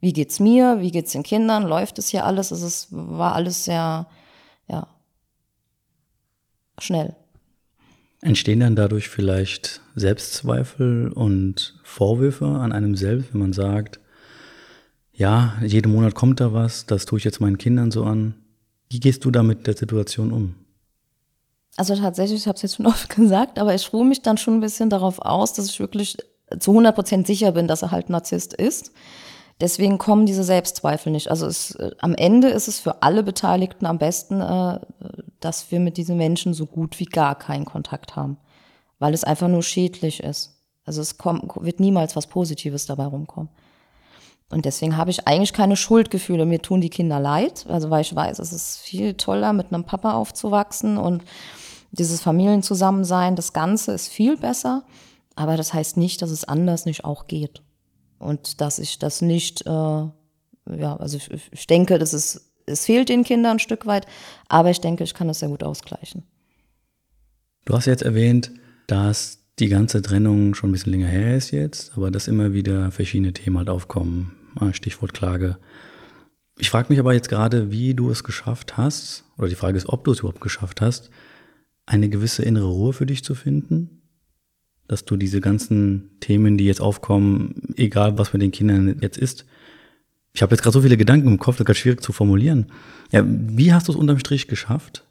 Wie 0.00 0.12
geht's 0.12 0.38
mir? 0.38 0.80
Wie 0.80 0.92
geht's 0.92 1.12
den 1.12 1.22
Kindern? 1.22 1.64
Läuft 1.64 1.98
es 1.98 2.08
hier 2.08 2.24
alles? 2.24 2.50
Es 2.50 2.62
ist, 2.62 2.88
war 2.90 3.34
alles 3.34 3.64
sehr, 3.64 4.06
ja, 4.68 4.86
schnell. 6.78 7.14
Entstehen 8.20 8.60
dann 8.60 8.76
dadurch 8.76 9.08
vielleicht 9.08 9.80
Selbstzweifel 9.94 11.12
und 11.12 11.78
Vorwürfe 11.84 12.46
an 12.46 12.72
einem 12.72 12.96
selbst, 12.96 13.32
wenn 13.32 13.40
man 13.40 13.52
sagt, 13.52 14.00
ja, 15.12 15.54
jeden 15.62 15.92
Monat 15.92 16.14
kommt 16.14 16.40
da 16.40 16.52
was, 16.52 16.86
das 16.86 17.06
tue 17.06 17.18
ich 17.18 17.24
jetzt 17.24 17.40
meinen 17.40 17.58
Kindern 17.58 17.90
so 17.90 18.04
an. 18.04 18.34
Wie 18.90 19.00
gehst 19.00 19.24
du 19.24 19.30
da 19.30 19.42
mit 19.42 19.66
der 19.66 19.76
Situation 19.76 20.32
um? 20.32 20.54
Also 21.76 21.94
tatsächlich, 21.94 22.40
ich 22.40 22.46
habe 22.46 22.56
es 22.56 22.62
jetzt 22.62 22.76
schon 22.76 22.86
oft 22.86 23.08
gesagt, 23.08 23.58
aber 23.58 23.74
ich 23.74 23.92
ruhe 23.92 24.04
mich 24.04 24.22
dann 24.22 24.38
schon 24.38 24.54
ein 24.54 24.60
bisschen 24.60 24.90
darauf 24.90 25.18
aus, 25.20 25.52
dass 25.52 25.68
ich 25.68 25.80
wirklich 25.80 26.16
zu 26.58 26.70
100 26.70 26.94
Prozent 26.94 27.26
sicher 27.26 27.52
bin, 27.52 27.66
dass 27.68 27.82
er 27.82 27.90
halt 27.90 28.08
Narzisst 28.10 28.54
ist. 28.54 28.92
Deswegen 29.60 29.96
kommen 29.96 30.26
diese 30.26 30.44
Selbstzweifel 30.44 31.10
nicht. 31.12 31.30
Also 31.30 31.46
es, 31.46 31.74
äh, 31.76 31.90
am 32.00 32.14
Ende 32.14 32.48
ist 32.48 32.68
es 32.68 32.78
für 32.78 33.02
alle 33.02 33.22
Beteiligten 33.22 33.86
am 33.86 33.98
besten, 33.98 34.40
äh, 34.40 34.80
dass 35.40 35.70
wir 35.70 35.80
mit 35.80 35.96
diesen 35.96 36.16
Menschen 36.16 36.52
so 36.52 36.66
gut 36.66 36.98
wie 37.00 37.06
gar 37.06 37.34
keinen 37.38 37.64
Kontakt 37.64 38.16
haben, 38.16 38.36
weil 38.98 39.14
es 39.14 39.24
einfach 39.24 39.48
nur 39.48 39.62
schädlich 39.62 40.22
ist. 40.22 40.60
Also 40.84 41.00
es 41.00 41.16
kommt, 41.16 41.50
wird 41.56 41.80
niemals 41.80 42.16
was 42.16 42.26
Positives 42.26 42.86
dabei 42.86 43.06
rumkommen. 43.06 43.48
Und 44.50 44.64
deswegen 44.64 44.96
habe 44.96 45.10
ich 45.10 45.26
eigentlich 45.26 45.52
keine 45.52 45.76
Schuldgefühle. 45.76 46.46
Mir 46.46 46.62
tun 46.62 46.80
die 46.80 46.90
Kinder 46.90 47.18
leid, 47.18 47.66
also 47.68 47.90
weil 47.90 48.02
ich 48.02 48.14
weiß, 48.14 48.38
es 48.38 48.52
ist 48.52 48.78
viel 48.78 49.14
toller, 49.14 49.52
mit 49.52 49.72
einem 49.72 49.84
Papa 49.84 50.12
aufzuwachsen 50.12 50.98
und 50.98 51.24
dieses 51.90 52.20
Familienzusammensein, 52.20 53.36
das 53.36 53.52
Ganze 53.52 53.92
ist 53.92 54.08
viel 54.08 54.36
besser. 54.36 54.84
Aber 55.34 55.56
das 55.56 55.74
heißt 55.74 55.96
nicht, 55.96 56.22
dass 56.22 56.30
es 56.30 56.44
anders 56.44 56.84
nicht 56.84 57.04
auch 57.04 57.26
geht 57.26 57.62
und 58.18 58.60
dass 58.60 58.78
ich 58.78 58.98
das 58.98 59.22
nicht, 59.22 59.66
äh, 59.66 59.70
ja, 59.70 60.96
also 60.98 61.16
ich, 61.16 61.30
ich 61.50 61.66
denke, 61.66 61.98
dass 61.98 62.12
es, 62.12 62.52
es 62.66 62.86
fehlt 62.86 63.08
den 63.08 63.24
Kindern 63.24 63.52
ein 63.52 63.58
Stück 63.58 63.86
weit, 63.86 64.06
aber 64.48 64.70
ich 64.70 64.80
denke, 64.80 65.04
ich 65.04 65.14
kann 65.14 65.28
das 65.28 65.40
sehr 65.40 65.48
gut 65.48 65.62
ausgleichen. 65.62 66.22
Du 67.64 67.74
hast 67.74 67.86
jetzt 67.86 68.02
erwähnt, 68.02 68.50
dass 68.86 69.38
die 69.58 69.68
ganze 69.68 70.02
Trennung 70.02 70.54
schon 70.54 70.70
ein 70.70 70.72
bisschen 70.72 70.92
länger 70.92 71.08
her 71.08 71.36
ist 71.36 71.50
jetzt, 71.50 71.92
aber 71.96 72.10
dass 72.10 72.28
immer 72.28 72.52
wieder 72.52 72.90
verschiedene 72.90 73.32
Themen 73.32 73.58
halt 73.58 73.70
aufkommen. 73.70 74.32
Ah, 74.56 74.72
Stichwort 74.72 75.14
Klage. 75.14 75.58
Ich 76.58 76.70
frage 76.70 76.88
mich 76.88 76.98
aber 76.98 77.12
jetzt 77.12 77.28
gerade, 77.28 77.70
wie 77.70 77.94
du 77.94 78.10
es 78.10 78.24
geschafft 78.24 78.76
hast, 78.76 79.24
oder 79.36 79.48
die 79.48 79.54
Frage 79.54 79.76
ist, 79.76 79.88
ob 79.88 80.04
du 80.04 80.12
es 80.12 80.20
überhaupt 80.20 80.40
geschafft 80.40 80.80
hast, 80.80 81.10
eine 81.84 82.08
gewisse 82.08 82.42
innere 82.42 82.68
Ruhe 82.68 82.92
für 82.92 83.06
dich 83.06 83.22
zu 83.22 83.34
finden 83.34 83.95
dass 84.88 85.04
du 85.04 85.16
diese 85.16 85.40
ganzen 85.40 86.10
Themen, 86.20 86.56
die 86.56 86.64
jetzt 86.64 86.80
aufkommen, 86.80 87.74
egal 87.76 88.18
was 88.18 88.32
mit 88.32 88.42
den 88.42 88.52
Kindern 88.52 88.98
jetzt 89.00 89.18
ist, 89.18 89.46
ich 90.36 90.42
habe 90.42 90.54
jetzt 90.54 90.62
gerade 90.62 90.74
so 90.74 90.82
viele 90.82 90.98
Gedanken 90.98 91.28
im 91.28 91.38
Kopf, 91.38 91.54
das 91.56 91.60
ist 91.60 91.66
gerade 91.66 91.78
schwierig 91.78 92.02
zu 92.02 92.12
formulieren. 92.12 92.66
Ja, 93.10 93.24
wie 93.26 93.72
hast 93.72 93.88
du 93.88 93.92
es 93.92 93.98
unterm 93.98 94.18
Strich 94.18 94.48
geschafft, 94.48 95.04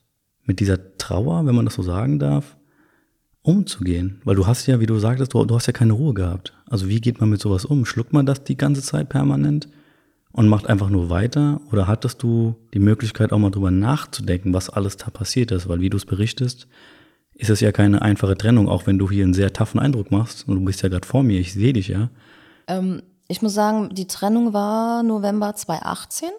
mit 0.43 0.59
dieser 0.59 0.97
Trauer, 0.99 1.47
wenn 1.47 1.55
man 1.55 1.65
das 1.65 1.73
so 1.73 1.81
sagen 1.81 2.19
darf, 2.19 2.57
umzugehen? 3.41 4.21
Weil 4.23 4.35
du 4.35 4.45
hast 4.45 4.67
ja, 4.67 4.79
wie 4.79 4.85
du 4.85 4.99
sagtest, 4.99 5.33
du, 5.33 5.43
du 5.45 5.55
hast 5.55 5.65
ja 5.65 5.73
keine 5.73 5.93
Ruhe 5.93 6.13
gehabt. 6.13 6.53
Also 6.67 6.87
wie 6.89 7.01
geht 7.01 7.19
man 7.19 7.31
mit 7.31 7.41
sowas 7.41 7.65
um? 7.65 7.85
Schluckt 7.85 8.13
man 8.13 8.27
das 8.27 8.43
die 8.43 8.55
ganze 8.55 8.83
Zeit 8.83 9.09
permanent 9.09 9.67
und 10.31 10.47
macht 10.47 10.67
einfach 10.67 10.91
nur 10.91 11.09
weiter? 11.09 11.59
Oder 11.71 11.87
hattest 11.87 12.21
du 12.21 12.55
die 12.75 12.79
Möglichkeit 12.79 13.33
auch 13.33 13.39
mal 13.39 13.49
drüber 13.49 13.71
nachzudenken, 13.71 14.53
was 14.53 14.69
alles 14.69 14.97
da 14.97 15.09
passiert 15.09 15.51
ist? 15.51 15.67
Weil 15.67 15.81
wie 15.81 15.89
du 15.89 15.97
es 15.97 16.05
berichtest, 16.05 16.67
ist 17.35 17.49
es 17.49 17.59
ja 17.59 17.71
keine 17.71 18.01
einfache 18.01 18.37
Trennung, 18.37 18.69
auch 18.69 18.87
wenn 18.87 18.97
du 18.97 19.09
hier 19.09 19.23
einen 19.23 19.33
sehr 19.33 19.53
taffen 19.53 19.79
Eindruck 19.79 20.09
machst. 20.11 20.47
Und 20.47 20.55
du 20.55 20.61
bist 20.65 20.81
ja 20.81 20.89
gerade 20.89 21.07
vor 21.07 21.23
mir, 21.23 21.39
ich 21.39 21.53
sehe 21.53 21.73
dich 21.73 21.89
ja. 21.89 22.09
Ähm, 22.67 23.01
ich 23.27 23.41
muss 23.41 23.53
sagen, 23.53 23.89
die 23.93 24.07
Trennung 24.07 24.53
war 24.53 25.03
November 25.03 25.53
2018. 25.53 26.29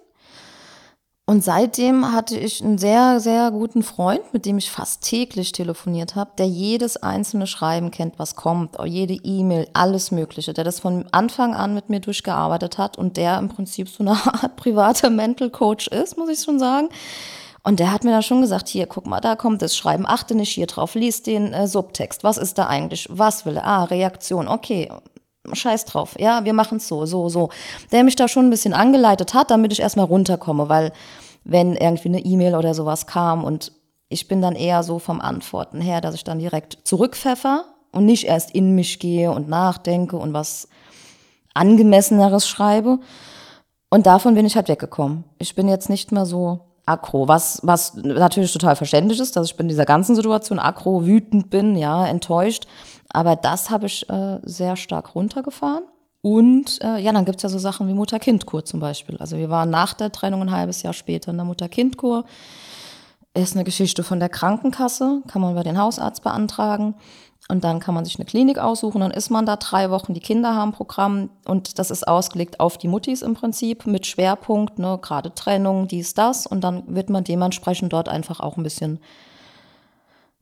Und 1.29 1.43
seitdem 1.43 2.13
hatte 2.13 2.39
ich 2.39 2.63
einen 2.63 2.79
sehr, 2.79 3.19
sehr 3.19 3.51
guten 3.51 3.83
Freund, 3.83 4.33
mit 4.33 4.47
dem 4.47 4.59
ich 4.59 4.71
fast 4.71 5.03
täglich 5.03 5.51
telefoniert 5.51 6.15
habe, 6.15 6.31
der 6.39 6.47
jedes 6.47 6.97
einzelne 6.97 7.49
Schreiben 7.49 7.91
kennt, 7.91 8.21
was 8.21 8.37
kommt, 8.37 8.77
jede 8.85 9.15
E-Mail, 9.15 9.67
alles 9.73 10.13
Mögliche, 10.13 10.55
der 10.55 10.63
das 10.63 10.79
von 10.79 11.05
Anfang 11.11 11.53
an 11.53 11.75
mit 11.75 11.91
mir 11.91 11.99
durchgearbeitet 11.99 12.79
hat 12.79 12.97
und 12.97 13.17
der 13.17 13.39
im 13.39 13.49
Prinzip 13.49 13.89
so 13.89 14.05
eine 14.05 14.13
Art 14.43 14.55
privater 14.55 15.11
Mental 15.11 15.51
Coach 15.51 15.89
ist, 15.89 16.17
muss 16.17 16.31
ich 16.31 16.39
schon 16.39 16.61
sagen 16.61 16.91
und 17.67 17.81
der 17.81 17.91
hat 17.91 18.05
mir 18.05 18.13
dann 18.13 18.23
schon 18.23 18.43
gesagt, 18.43 18.69
hier, 18.69 18.87
guck 18.87 19.09
mal, 19.09 19.21
da 19.21 19.35
kommt 19.35 19.61
das 19.61 19.77
Schreiben, 19.77 20.07
achte 20.07 20.37
nicht 20.37 20.51
hier 20.53 20.69
drauf, 20.69 20.95
lies 20.95 21.25
den 21.25 21.53
äh, 21.53 21.67
Subtext, 21.67 22.23
was 22.23 22.39
ist 22.39 22.59
da 22.59 22.69
eigentlich, 22.69 23.09
was 23.11 23.45
will 23.45 23.57
er, 23.57 23.67
ah, 23.67 23.85
Reaktion, 23.85 24.47
okay, 24.47 24.89
scheiß 25.53 25.85
drauf, 25.85 26.15
ja, 26.17 26.45
wir 26.45 26.53
machen 26.53 26.77
es 26.77 26.87
so, 26.87 27.07
so, 27.07 27.29
so. 27.29 27.49
Der 27.91 28.05
mich 28.05 28.15
da 28.15 28.29
schon 28.29 28.47
ein 28.47 28.51
bisschen 28.51 28.73
angeleitet 28.73 29.35
hat, 29.35 29.51
damit 29.51 29.73
ich 29.73 29.81
erstmal 29.81 30.07
runterkomme, 30.07 30.69
weil 30.69 30.93
wenn 31.43 31.75
irgendwie 31.75 32.09
eine 32.09 32.21
E-Mail 32.21 32.55
oder 32.55 32.73
sowas 32.73 33.09
kam 33.09 33.43
und 33.43 33.73
ich 34.09 34.29
bin 34.29 34.41
dann 34.41 34.55
eher 34.55 34.85
so 34.85 35.01
vom 35.01 35.21
Antworten 35.21 35.81
her, 35.81 36.01
dass 36.01 36.15
ich 36.15 36.23
dann 36.23 36.39
direkt 36.39 36.79
zurückpfeffer 36.85 37.65
und 37.91 38.07
nicht 38.07 38.27
erst 38.27 38.53
in 38.53 38.77
mich 38.77 39.01
gehe 39.01 39.33
und 39.33 39.49
nachdenke 39.49 40.17
und 40.17 40.33
was 40.33 40.69
angemesseneres 41.55 42.47
schreibe. 42.47 43.01
Und 43.91 44.07
davon 44.07 44.35
bin 44.35 44.47
ich 44.47 44.55
halt 44.55 44.69
weggekommen. 44.69 45.25
Ich 45.39 45.57
bin 45.57 45.67
jetzt 45.67 45.89
nicht 45.89 46.13
mehr 46.13 46.27
so 46.27 46.66
aggro, 46.87 47.29
was, 47.29 47.61
was 47.63 47.95
natürlich 47.95 48.53
total 48.53 48.77
verständlich 48.77 49.21
ist, 49.21 49.37
dass 49.37 49.51
ich 49.51 49.59
in 49.59 49.69
dieser 49.69 49.85
ganzen 49.85 50.15
Situation 50.15 50.59
aggro, 50.59 51.05
wütend 51.05 51.51
bin, 51.51 51.77
ja, 51.77 52.07
enttäuscht. 52.07 52.67
Aber 53.11 53.37
das 53.37 53.71
habe 53.71 53.87
ich 53.87 54.09
äh, 54.09 54.39
sehr 54.43 54.77
stark 54.77 55.15
runtergefahren. 55.15 55.85
Und 56.23 56.83
äh, 56.83 56.99
ja, 56.99 57.13
dann 57.13 57.25
gibt's 57.25 57.43
ja 57.43 57.49
so 57.49 57.59
Sachen 57.59 57.87
wie 57.87 57.95
Mutter-Kind-Kur 57.95 58.65
zum 58.65 58.81
Beispiel. 58.81 59.17
Also 59.19 59.37
wir 59.37 59.51
waren 59.51 59.71
nach 59.71 59.95
der 59.95 60.11
Trennung 60.11 60.43
ein 60.43 60.51
halbes 60.51 60.83
Jahr 60.83 60.93
später 60.93 61.31
in 61.31 61.37
der 61.37 61.47
Mutter-Kind-Kur. 61.47 62.25
ist 63.35 63.55
eine 63.55 63.65
Geschichte 63.65 64.03
von 64.03 64.19
der 64.19 64.29
Krankenkasse, 64.29 65.23
kann 65.29 65.43
man 65.43 65.55
bei 65.55 65.63
den 65.63 65.79
Hausarzt 65.79 66.25
beantragen. 66.25 66.97
Und 67.49 67.63
dann 67.63 67.79
kann 67.79 67.95
man 67.95 68.05
sich 68.05 68.17
eine 68.17 68.25
Klinik 68.25 68.59
aussuchen, 68.59 69.01
dann 69.01 69.13
ist 69.13 69.31
man 69.31 69.47
da 69.47 69.57
drei 69.57 69.91
Wochen, 69.91 70.15
die 70.15 70.21
Kinder 70.21 70.55
haben 70.55 70.73
Programm 70.73 71.31
und 71.47 71.79
das 71.79 71.93
ist 71.93 72.09
ausgelegt 72.09 72.59
auf 72.59 72.77
die 72.77 72.89
Muttis 72.89 73.23
im 73.23 73.35
Prinzip 73.35 73.87
mit 73.87 74.05
Schwerpunkt, 74.05 74.81
ne, 74.81 74.99
gerade 75.01 75.33
Trennung, 75.33 75.87
dies, 75.87 76.15
das 76.15 76.47
und 76.47 76.63
dann 76.63 76.83
wird 76.89 77.09
man 77.09 77.23
dementsprechend 77.23 77.93
dort 77.93 78.09
einfach 78.09 78.41
auch 78.41 78.57
ein 78.57 78.65
bisschen 78.65 78.99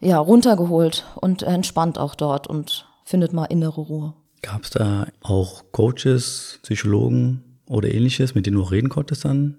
ja, 0.00 0.18
runtergeholt 0.18 1.04
und 1.20 1.42
entspannt 1.42 1.98
auch 1.98 2.14
dort 2.14 2.46
und 2.46 2.86
findet 3.04 3.34
mal 3.34 3.44
innere 3.44 3.82
Ruhe. 3.82 4.14
Gab 4.40 4.62
es 4.62 4.70
da 4.70 5.06
auch 5.22 5.64
Coaches, 5.72 6.58
Psychologen 6.62 7.60
oder 7.66 7.92
ähnliches, 7.92 8.34
mit 8.34 8.46
denen 8.46 8.56
du 8.56 8.62
auch 8.62 8.72
reden 8.72 8.88
konntest 8.88 9.24
dann? 9.24 9.58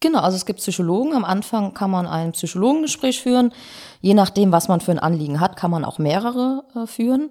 Genau, 0.00 0.20
also 0.20 0.36
es 0.36 0.46
gibt 0.46 0.60
Psychologen. 0.60 1.14
Am 1.14 1.24
Anfang 1.24 1.74
kann 1.74 1.90
man 1.90 2.06
ein 2.06 2.32
Psychologengespräch 2.32 3.20
führen. 3.20 3.52
Je 4.00 4.14
nachdem, 4.14 4.52
was 4.52 4.68
man 4.68 4.80
für 4.80 4.92
ein 4.92 5.00
Anliegen 5.00 5.40
hat, 5.40 5.56
kann 5.56 5.70
man 5.70 5.84
auch 5.84 5.98
mehrere 5.98 6.64
äh, 6.74 6.86
führen. 6.86 7.30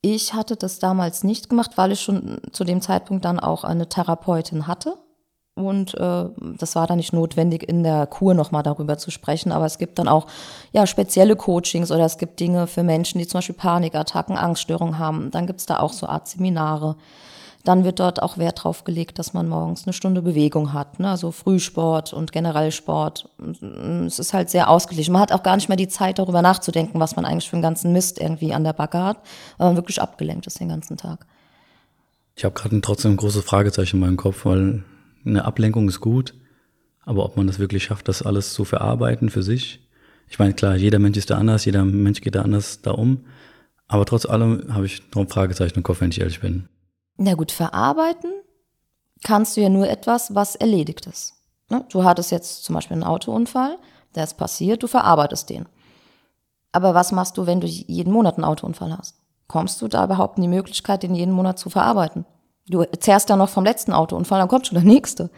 Ich 0.00 0.32
hatte 0.32 0.56
das 0.56 0.78
damals 0.78 1.24
nicht 1.24 1.50
gemacht, 1.50 1.72
weil 1.76 1.92
ich 1.92 2.00
schon 2.00 2.40
zu 2.52 2.64
dem 2.64 2.80
Zeitpunkt 2.80 3.26
dann 3.26 3.38
auch 3.38 3.64
eine 3.64 3.88
Therapeutin 3.88 4.66
hatte. 4.66 4.96
Und 5.54 5.94
äh, 5.94 6.24
das 6.58 6.74
war 6.74 6.86
dann 6.86 6.96
nicht 6.96 7.12
notwendig, 7.12 7.68
in 7.68 7.82
der 7.82 8.06
Kur 8.06 8.32
nochmal 8.32 8.62
darüber 8.62 8.96
zu 8.96 9.10
sprechen. 9.10 9.52
Aber 9.52 9.66
es 9.66 9.76
gibt 9.76 9.98
dann 9.98 10.08
auch 10.08 10.26
ja, 10.72 10.86
spezielle 10.86 11.36
Coachings 11.36 11.90
oder 11.90 12.06
es 12.06 12.16
gibt 12.16 12.40
Dinge 12.40 12.66
für 12.66 12.82
Menschen, 12.82 13.18
die 13.18 13.26
zum 13.26 13.38
Beispiel 13.38 13.56
Panikattacken, 13.56 14.38
Angststörungen 14.38 14.98
haben. 14.98 15.30
Dann 15.30 15.46
gibt 15.46 15.60
es 15.60 15.66
da 15.66 15.80
auch 15.80 15.92
so 15.92 16.06
Art 16.06 16.26
Seminare. 16.26 16.96
Dann 17.64 17.84
wird 17.84 18.00
dort 18.00 18.22
auch 18.22 18.38
Wert 18.38 18.64
drauf 18.64 18.84
gelegt, 18.84 19.18
dass 19.18 19.34
man 19.34 19.48
morgens 19.48 19.84
eine 19.84 19.92
Stunde 19.92 20.22
Bewegung 20.22 20.72
hat, 20.72 20.98
ne? 20.98 21.10
also 21.10 21.30
Frühsport 21.30 22.12
und 22.14 22.32
generell 22.32 22.72
Sport. 22.72 23.28
Es 24.06 24.18
ist 24.18 24.32
halt 24.32 24.48
sehr 24.48 24.70
ausgeglichen. 24.70 25.12
Man 25.12 25.20
hat 25.20 25.32
auch 25.32 25.42
gar 25.42 25.56
nicht 25.56 25.68
mehr 25.68 25.76
die 25.76 25.88
Zeit, 25.88 26.18
darüber 26.18 26.40
nachzudenken, 26.40 26.98
was 27.00 27.16
man 27.16 27.26
eigentlich 27.26 27.50
für 27.50 27.56
einen 27.56 27.62
ganzen 27.62 27.92
Mist 27.92 28.18
irgendwie 28.18 28.54
an 28.54 28.64
der 28.64 28.72
Backe 28.72 29.02
hat, 29.02 29.18
weil 29.58 29.68
man 29.68 29.76
wirklich 29.76 30.00
abgelenkt 30.00 30.46
ist 30.46 30.58
den 30.58 30.70
ganzen 30.70 30.96
Tag. 30.96 31.26
Ich 32.34 32.44
habe 32.44 32.54
gerade 32.54 32.80
trotzdem 32.80 33.12
ein 33.12 33.16
großes 33.18 33.44
Fragezeichen 33.44 33.96
in 33.96 34.00
meinem 34.00 34.16
Kopf, 34.16 34.46
weil 34.46 34.82
eine 35.26 35.44
Ablenkung 35.44 35.86
ist 35.88 36.00
gut, 36.00 36.32
aber 37.04 37.26
ob 37.26 37.36
man 37.36 37.46
das 37.46 37.58
wirklich 37.58 37.84
schafft, 37.84 38.08
das 38.08 38.22
alles 38.22 38.54
zu 38.54 38.64
verarbeiten 38.64 39.28
für 39.28 39.42
sich. 39.42 39.80
Ich 40.30 40.38
meine, 40.38 40.54
klar, 40.54 40.76
jeder 40.76 40.98
Mensch 40.98 41.18
ist 41.18 41.28
da 41.28 41.36
anders, 41.36 41.66
jeder 41.66 41.84
Mensch 41.84 42.22
geht 42.22 42.36
da 42.36 42.42
anders 42.42 42.80
da 42.80 42.92
um. 42.92 43.24
Aber 43.88 44.06
trotz 44.06 44.24
allem 44.24 44.72
habe 44.72 44.86
ich 44.86 45.02
noch 45.14 45.22
ein 45.22 45.28
Fragezeichen 45.28 45.76
im 45.76 45.82
Kopf, 45.82 46.00
wenn 46.00 46.10
ich 46.10 46.20
ehrlich 46.20 46.40
bin. 46.40 46.68
Na 47.22 47.34
gut, 47.34 47.52
verarbeiten 47.52 48.32
kannst 49.22 49.54
du 49.54 49.60
ja 49.60 49.68
nur 49.68 49.86
etwas, 49.86 50.34
was 50.34 50.56
erledigt 50.56 51.06
ist. 51.06 51.34
Ne? 51.68 51.84
Du 51.90 52.02
hattest 52.02 52.30
jetzt 52.30 52.64
zum 52.64 52.74
Beispiel 52.74 52.94
einen 52.94 53.04
Autounfall, 53.04 53.76
der 54.14 54.24
ist 54.24 54.38
passiert, 54.38 54.82
du 54.82 54.86
verarbeitest 54.86 55.50
den. 55.50 55.68
Aber 56.72 56.94
was 56.94 57.12
machst 57.12 57.36
du, 57.36 57.44
wenn 57.44 57.60
du 57.60 57.66
jeden 57.66 58.10
Monat 58.10 58.36
einen 58.36 58.44
Autounfall 58.44 58.96
hast? 58.96 59.16
Kommst 59.48 59.82
du 59.82 59.88
da 59.88 60.04
überhaupt 60.04 60.38
in 60.38 60.42
die 60.42 60.48
Möglichkeit, 60.48 61.02
den 61.02 61.14
jeden 61.14 61.34
Monat 61.34 61.58
zu 61.58 61.68
verarbeiten? 61.68 62.24
Du 62.66 62.84
zehrst 62.84 63.28
ja 63.28 63.36
noch 63.36 63.50
vom 63.50 63.64
letzten 63.64 63.92
Autounfall, 63.92 64.38
dann 64.38 64.48
kommt 64.48 64.68
schon 64.68 64.78
der 64.78 64.90
nächste. 64.90 65.28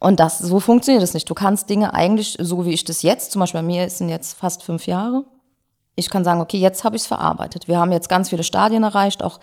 Und 0.00 0.18
das, 0.18 0.40
so 0.40 0.58
funktioniert 0.58 1.04
es 1.04 1.14
nicht. 1.14 1.30
Du 1.30 1.34
kannst 1.34 1.70
Dinge 1.70 1.94
eigentlich, 1.94 2.38
so 2.40 2.66
wie 2.66 2.72
ich 2.72 2.82
das 2.84 3.02
jetzt, 3.02 3.30
zum 3.30 3.38
Beispiel 3.38 3.60
bei 3.60 3.66
mir 3.66 3.88
sind 3.88 4.08
jetzt 4.08 4.36
fast 4.36 4.64
fünf 4.64 4.88
Jahre. 4.88 5.24
Ich 5.94 6.10
kann 6.10 6.24
sagen, 6.24 6.40
okay, 6.40 6.58
jetzt 6.58 6.82
habe 6.82 6.96
ich 6.96 7.02
es 7.02 7.06
verarbeitet. 7.06 7.68
Wir 7.68 7.78
haben 7.78 7.92
jetzt 7.92 8.08
ganz 8.08 8.30
viele 8.30 8.42
Stadien 8.42 8.82
erreicht, 8.82 9.22
auch 9.22 9.38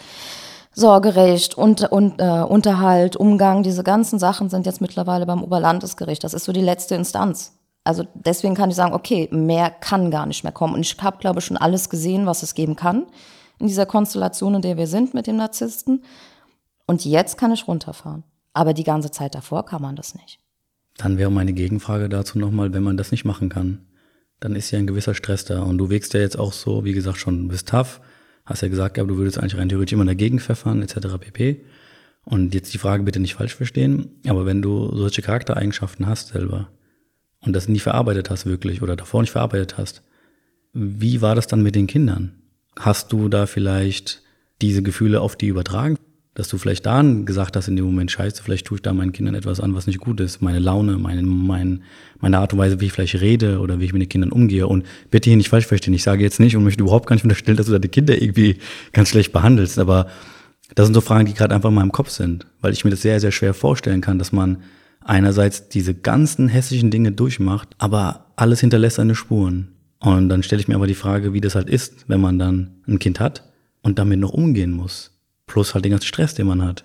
Sorgerecht, 0.78 1.58
und, 1.58 1.92
und, 1.92 2.22
äh, 2.22 2.44
Unterhalt, 2.44 3.16
Umgang, 3.16 3.64
diese 3.64 3.82
ganzen 3.82 4.20
Sachen 4.20 4.52
sind 4.52 4.68
jetzt 4.68 4.80
mittlerweile 4.80 5.26
beim 5.26 5.42
Oberlandesgericht. 5.42 6.24
Das 6.24 6.36
ist 6.36 6.46
so 6.46 6.52
die 6.52 6.62
letzte 6.62 6.94
Instanz. 6.94 7.58
Also 7.84 8.06
deswegen 8.14 8.54
kann 8.54 8.70
ich 8.70 8.76
sagen, 8.76 8.94
okay, 8.94 9.28
mehr 9.32 9.72
kann 9.72 10.12
gar 10.12 10.28
nicht 10.28 10.44
mehr 10.44 10.54
kommen. 10.54 10.76
Und 10.76 10.82
ich 10.82 10.96
habe, 11.02 11.18
glaube 11.18 11.40
ich, 11.40 11.46
schon 11.46 11.58
alles 11.58 11.90
gesehen, 11.90 12.28
was 12.28 12.44
es 12.44 12.54
geben 12.54 12.76
kann 12.76 13.08
in 13.58 13.66
dieser 13.66 13.88
Konstellation, 13.88 14.54
in 14.54 14.62
der 14.62 14.78
wir 14.78 14.86
sind 14.86 15.16
mit 15.16 15.26
dem 15.26 15.38
Narzissten. 15.38 16.04
Und 16.86 17.06
jetzt 17.06 17.40
kann 17.40 17.52
ich 17.52 17.68
runterfahren. 17.68 18.24
Aber 18.54 18.76
die 18.76 18.84
ganze 18.84 19.10
Zeit 19.10 19.34
davor 19.34 19.66
kann 19.66 19.82
man 19.82 19.96
das 19.96 20.14
nicht. 20.14 20.38
Dann 20.98 21.18
wäre 21.18 21.32
meine 21.32 21.54
Gegenfrage 21.54 22.08
dazu 22.08 22.38
nochmal, 22.38 22.72
wenn 22.74 22.84
man 22.84 22.98
das 22.98 23.10
nicht 23.10 23.26
machen 23.26 23.50
kann, 23.50 23.88
dann 24.40 24.56
ist 24.56 24.70
ja 24.70 24.78
ein 24.78 24.86
gewisser 24.86 25.16
Stress 25.16 25.44
da. 25.44 25.64
Und 25.64 25.80
du 25.80 25.90
wägst 25.90 26.14
ja 26.14 26.20
jetzt 26.20 26.38
auch 26.38 26.54
so, 26.54 26.86
wie 26.86 26.94
gesagt, 26.94 27.18
schon, 27.18 27.44
du 27.44 27.48
bist 27.48 27.68
tough, 27.68 28.00
Hast 28.48 28.62
ja 28.62 28.70
gesagt, 28.70 28.98
du 28.98 29.18
würdest 29.18 29.38
eigentlich 29.38 29.58
rein 29.58 29.68
theoretisch 29.68 29.92
immer 29.92 30.06
dagegen 30.06 30.40
pfeffern, 30.40 30.82
etc. 30.82 31.18
pp. 31.20 31.66
Und 32.24 32.56
jetzt 32.56 32.74
die 32.74 32.78
Frage 32.78 33.04
bitte 33.04 33.20
nicht 33.20 33.36
falsch 33.36 33.54
verstehen, 33.54 34.10
aber 34.26 34.46
wenn 34.46 34.62
du 34.62 34.96
solche 34.96 35.22
Charaktereigenschaften 35.22 36.08
hast 36.08 36.30
selber 36.30 36.70
und 37.42 37.54
das 37.54 37.68
nie 37.68 37.80
verarbeitet 37.80 38.30
hast 38.30 38.46
wirklich 38.46 38.82
oder 38.82 38.96
davor 38.96 39.22
nicht 39.22 39.32
verarbeitet 39.32 39.78
hast, 39.78 40.02
wie 40.74 41.22
war 41.22 41.36
das 41.36 41.48
dann 41.48 41.62
mit 41.62 41.76
den 41.76 41.88
Kindern? 41.88 42.42
Hast 42.80 43.12
du 43.12 43.28
da 43.28 43.48
vielleicht 43.48 44.22
diese 44.62 44.82
Gefühle 44.82 45.20
auf 45.20 45.36
die 45.36 45.48
übertragen? 45.48 45.98
Dass 46.38 46.50
du 46.50 46.60
vielleicht 46.60 46.86
da 46.86 47.02
gesagt 47.02 47.56
hast 47.56 47.68
in 47.68 47.76
dem 47.76 47.86
Moment, 47.86 48.12
scheiße, 48.12 48.44
vielleicht 48.44 48.68
tue 48.68 48.76
ich 48.76 48.84
da 48.84 48.94
meinen 48.94 49.12
Kindern 49.12 49.34
etwas 49.34 49.60
an, 49.60 49.74
was 49.74 49.88
nicht 49.88 49.98
gut 49.98 50.20
ist. 50.20 50.40
Meine 50.40 50.60
Laune, 50.60 51.00
meine, 51.00 51.24
mein, 51.24 51.82
meine 52.20 52.38
Art 52.38 52.54
und 52.54 52.60
Weise, 52.60 52.80
wie 52.80 52.86
ich 52.86 52.92
vielleicht 52.92 53.20
rede 53.20 53.58
oder 53.58 53.80
wie 53.80 53.86
ich 53.86 53.94
mit 53.94 54.04
den 54.04 54.10
Kindern 54.10 54.32
umgehe. 54.32 54.68
Und 54.68 54.86
bitte 55.10 55.32
hier 55.32 55.38
nicht 55.38 55.50
falsch 55.50 55.66
verstehen. 55.66 55.96
Ich 55.96 56.04
sage 56.04 56.22
jetzt 56.22 56.40
nicht 56.40 56.56
und 56.56 56.64
möchte 56.64 56.84
überhaupt 56.84 57.08
gar 57.08 57.16
nicht 57.16 57.24
unterstellen, 57.24 57.58
dass 57.58 57.66
du 57.66 57.72
deine 57.72 57.88
Kinder 57.88 58.22
irgendwie 58.22 58.58
ganz 58.94 59.10
schlecht 59.10 59.34
behandelst. 59.34 59.80
Aber 59.80 60.12
das 60.76 60.86
sind 60.86 60.94
so 60.94 61.02
Fragen, 61.02 61.26
die 61.26 61.34
gerade 61.34 61.56
einfach 61.56 61.70
in 61.70 61.76
meinem 61.76 61.92
Kopf 61.92 62.12
sind, 62.12 62.46
weil 62.62 62.72
ich 62.72 62.86
mir 62.86 62.92
das 62.92 63.02
sehr, 63.02 63.20
sehr 63.20 63.32
schwer 63.32 63.56
vorstellen 63.56 64.02
kann, 64.02 64.20
dass 64.20 64.32
man 64.32 64.58
einerseits 65.04 65.70
diese 65.70 65.96
ganzen 65.96 66.50
hässlichen 66.50 66.92
Dinge 66.92 67.14
durchmacht, 67.14 67.70
aber 67.80 68.28
alles 68.36 68.60
hinterlässt 68.60 68.98
seine 68.98 69.16
Spuren. 69.16 69.70
Und 69.98 70.30
dann 70.30 70.44
stelle 70.44 70.62
ich 70.62 70.68
mir 70.68 70.76
aber 70.76 70.86
die 70.86 70.94
Frage, 70.94 71.34
wie 71.34 71.42
das 71.42 71.56
halt 71.56 71.68
ist, 71.68 72.08
wenn 72.08 72.22
man 72.22 72.38
dann 72.38 72.76
ein 72.88 73.00
Kind 73.00 73.20
hat 73.20 73.44
und 73.82 73.98
damit 73.98 74.20
noch 74.20 74.34
umgehen 74.34 74.72
muss. 74.72 75.17
Plus 75.48 75.74
halt 75.74 75.86
den 75.86 75.92
ganzen 75.92 76.06
Stress, 76.06 76.36
den 76.36 76.46
man 76.46 76.62
hat. 76.62 76.84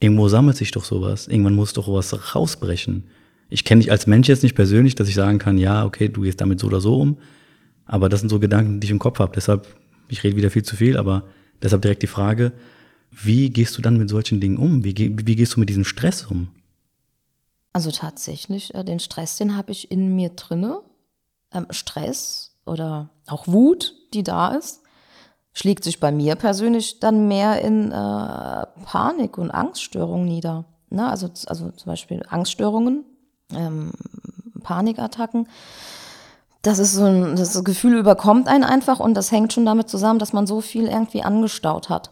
Irgendwo 0.00 0.28
sammelt 0.28 0.56
sich 0.56 0.70
doch 0.70 0.84
sowas. 0.84 1.28
Irgendwann 1.28 1.54
muss 1.54 1.72
doch 1.72 1.88
was 1.88 2.34
rausbrechen. 2.34 3.04
Ich 3.50 3.64
kenne 3.64 3.80
dich 3.80 3.90
als 3.90 4.06
Mensch 4.06 4.28
jetzt 4.28 4.42
nicht 4.42 4.54
persönlich, 4.54 4.94
dass 4.94 5.08
ich 5.08 5.14
sagen 5.14 5.38
kann, 5.38 5.58
ja, 5.58 5.84
okay, 5.84 6.08
du 6.08 6.22
gehst 6.22 6.40
damit 6.40 6.60
so 6.60 6.68
oder 6.68 6.80
so 6.80 7.00
um. 7.00 7.18
Aber 7.84 8.08
das 8.08 8.20
sind 8.20 8.30
so 8.30 8.38
Gedanken, 8.38 8.80
die 8.80 8.86
ich 8.86 8.90
im 8.90 8.98
Kopf 8.98 9.18
habe. 9.18 9.32
Deshalb, 9.34 9.66
ich 10.08 10.24
rede 10.24 10.36
wieder 10.36 10.50
viel 10.50 10.62
zu 10.62 10.76
viel, 10.76 10.96
aber 10.96 11.24
deshalb 11.62 11.82
direkt 11.82 12.02
die 12.02 12.08
Frage, 12.08 12.52
wie 13.10 13.50
gehst 13.50 13.76
du 13.76 13.82
dann 13.82 13.98
mit 13.98 14.08
solchen 14.08 14.40
Dingen 14.40 14.56
um? 14.56 14.84
Wie, 14.84 14.94
wie 14.96 15.36
gehst 15.36 15.56
du 15.56 15.60
mit 15.60 15.68
diesem 15.68 15.84
Stress 15.84 16.24
um? 16.24 16.48
Also 17.72 17.90
tatsächlich, 17.90 18.74
äh, 18.74 18.84
den 18.84 19.00
Stress, 19.00 19.36
den 19.36 19.56
habe 19.56 19.72
ich 19.72 19.90
in 19.90 20.14
mir 20.14 20.30
drinne. 20.30 20.80
Ähm, 21.52 21.66
Stress 21.70 22.56
oder 22.64 23.10
auch 23.26 23.46
Wut, 23.46 23.94
die 24.14 24.22
da 24.22 24.54
ist 24.54 24.83
schlägt 25.54 25.84
sich 25.84 26.00
bei 26.00 26.12
mir 26.12 26.34
persönlich 26.34 26.98
dann 27.00 27.28
mehr 27.28 27.62
in 27.62 27.92
äh, 27.92 28.66
Panik 28.84 29.38
und 29.38 29.52
Angststörungen 29.52 30.26
nieder. 30.26 30.64
Ne? 30.90 31.08
Also, 31.08 31.28
also 31.46 31.70
zum 31.70 31.86
Beispiel 31.86 32.22
Angststörungen, 32.28 33.04
ähm, 33.54 33.92
Panikattacken. 34.62 35.48
Das 36.62 36.78
ist 36.78 36.94
so 36.94 37.04
ein, 37.04 37.36
das 37.36 37.62
Gefühl 37.62 37.96
überkommt 37.98 38.48
einen 38.48 38.64
einfach 38.64 38.98
und 38.98 39.14
das 39.14 39.30
hängt 39.30 39.52
schon 39.52 39.64
damit 39.64 39.88
zusammen, 39.88 40.18
dass 40.18 40.32
man 40.32 40.46
so 40.46 40.60
viel 40.60 40.88
irgendwie 40.88 41.22
angestaut 41.22 41.88
hat. 41.88 42.10